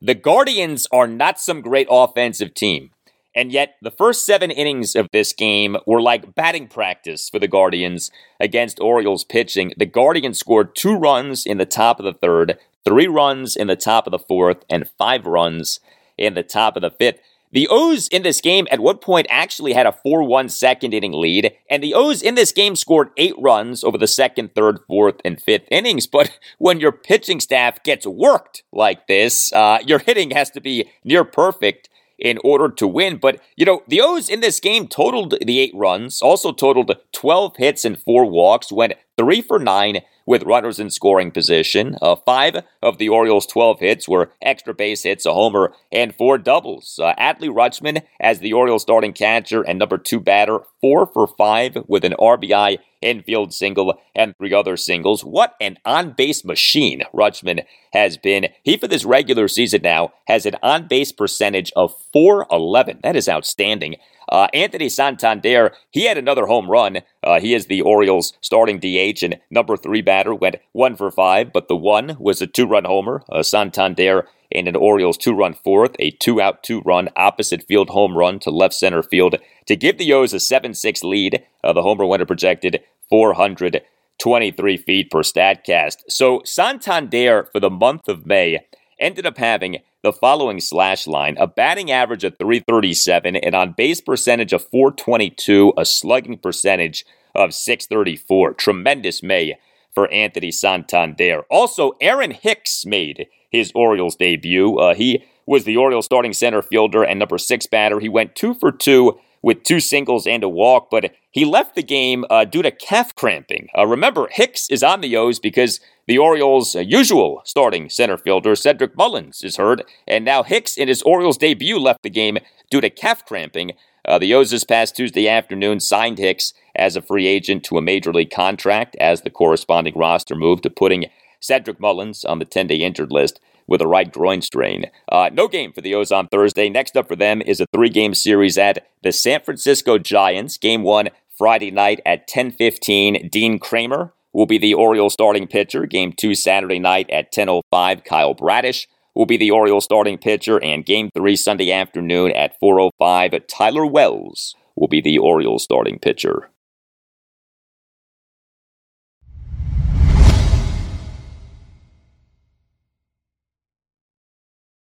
[0.00, 2.90] The Guardians are not some great offensive team.
[3.34, 7.48] And yet, the first seven innings of this game were like batting practice for the
[7.48, 8.10] Guardians
[8.40, 9.72] against Orioles pitching.
[9.76, 13.76] The Guardians scored two runs in the top of the third, three runs in the
[13.76, 15.78] top of the fourth, and five runs
[16.18, 17.20] in the top of the fifth.
[17.52, 21.12] The O's in this game at one point actually had a 4 1 second inning
[21.12, 25.16] lead, and the O's in this game scored eight runs over the second, third, fourth,
[25.24, 26.06] and fifth innings.
[26.06, 30.90] But when your pitching staff gets worked like this, uh, your hitting has to be
[31.04, 31.88] near perfect
[32.20, 33.16] in order to win.
[33.16, 37.56] But, you know, the O's in this game totaled the eight runs, also totaled 12
[37.56, 40.00] hits and four walks, went three for nine
[40.30, 41.96] with runners in scoring position.
[42.00, 46.38] Uh, five of the Orioles' 12 hits were extra base hits, a homer, and four
[46.38, 47.00] doubles.
[47.02, 51.78] Uh, Adley Rutschman, as the Orioles' starting catcher and number two batter, four for five
[51.88, 55.24] with an RBI infield single and three other singles.
[55.24, 58.50] What an on base machine Rutschman has been.
[58.62, 63.00] He, for this regular season now, has an on base percentage of 411.
[63.02, 63.96] That is outstanding.
[64.30, 66.98] Uh, Anthony Santander, he had another home run.
[67.22, 71.52] Uh, he is the Orioles' starting DH and number three batter, went one for five,
[71.52, 73.24] but the one was a two run homer.
[73.30, 77.90] Uh, Santander and an Orioles two run fourth, a two out, two run opposite field
[77.90, 81.44] home run to left center field to give the O's a 7 6 lead.
[81.62, 85.96] Uh, the homer winner projected 423 feet per StatCast.
[86.08, 88.60] So Santander for the month of May
[88.98, 94.00] ended up having the following slash line a batting average of 337, and on base
[94.00, 98.54] percentage of 422, a slugging percentage of 634.
[98.54, 99.58] Tremendous May
[99.92, 101.42] for Anthony Santander.
[101.50, 104.78] Also, Aaron Hicks made his Orioles debut.
[104.78, 108.00] Uh, he was the Orioles starting center fielder and number six batter.
[108.00, 111.82] He went two for two with two singles and a walk, but he left the
[111.82, 113.68] game uh, due to calf cramping.
[113.76, 118.54] Uh, remember, Hicks is on the O's because the Orioles' uh, usual starting center fielder,
[118.54, 122.38] Cedric Mullins, is hurt, and now Hicks, in his Orioles debut, left the game
[122.70, 123.72] due to calf cramping.
[124.04, 127.82] Uh, the O's this past Tuesday afternoon signed Hicks as a free agent to a
[127.82, 131.06] major league contract as the corresponding roster moved to putting
[131.40, 133.40] Cedric Mullins on the 10 day injured list
[133.70, 134.90] with a right groin strain.
[135.10, 136.68] Uh, no game for the O's on Thursday.
[136.68, 140.58] Next up for them is a three game series at the San Francisco Giants.
[140.58, 141.08] Game one
[141.38, 143.30] Friday night at 10:15.
[143.30, 145.86] Dean Kremer will be the Orioles starting pitcher.
[145.86, 148.04] Game two Saturday night at 10:05.
[148.04, 153.46] Kyle Bradish will be the Orioles starting pitcher, and Game three Sunday afternoon at 4:05.
[153.46, 156.50] Tyler Wells will be the Orioles starting pitcher.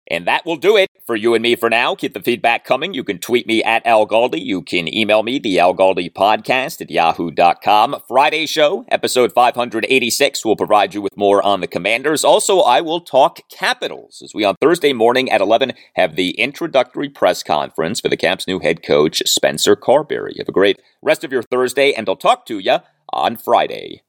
[0.09, 1.95] And that will do it for you and me for now.
[1.95, 2.95] Keep the feedback coming.
[2.95, 4.45] You can tweet me at Al Galdi.
[4.45, 7.97] You can email me, the Al Galdi podcast at yahoo.com.
[8.07, 12.25] Friday show, episode 586, will provide you with more on the commanders.
[12.25, 17.09] Also, I will talk capitals as we on Thursday morning at 11 have the introductory
[17.09, 20.39] press conference for the Caps' new head coach, Spencer Carbery.
[20.39, 22.79] Have a great rest of your Thursday, and I'll talk to you
[23.13, 24.03] on Friday.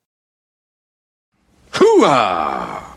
[1.71, 2.96] Hooah!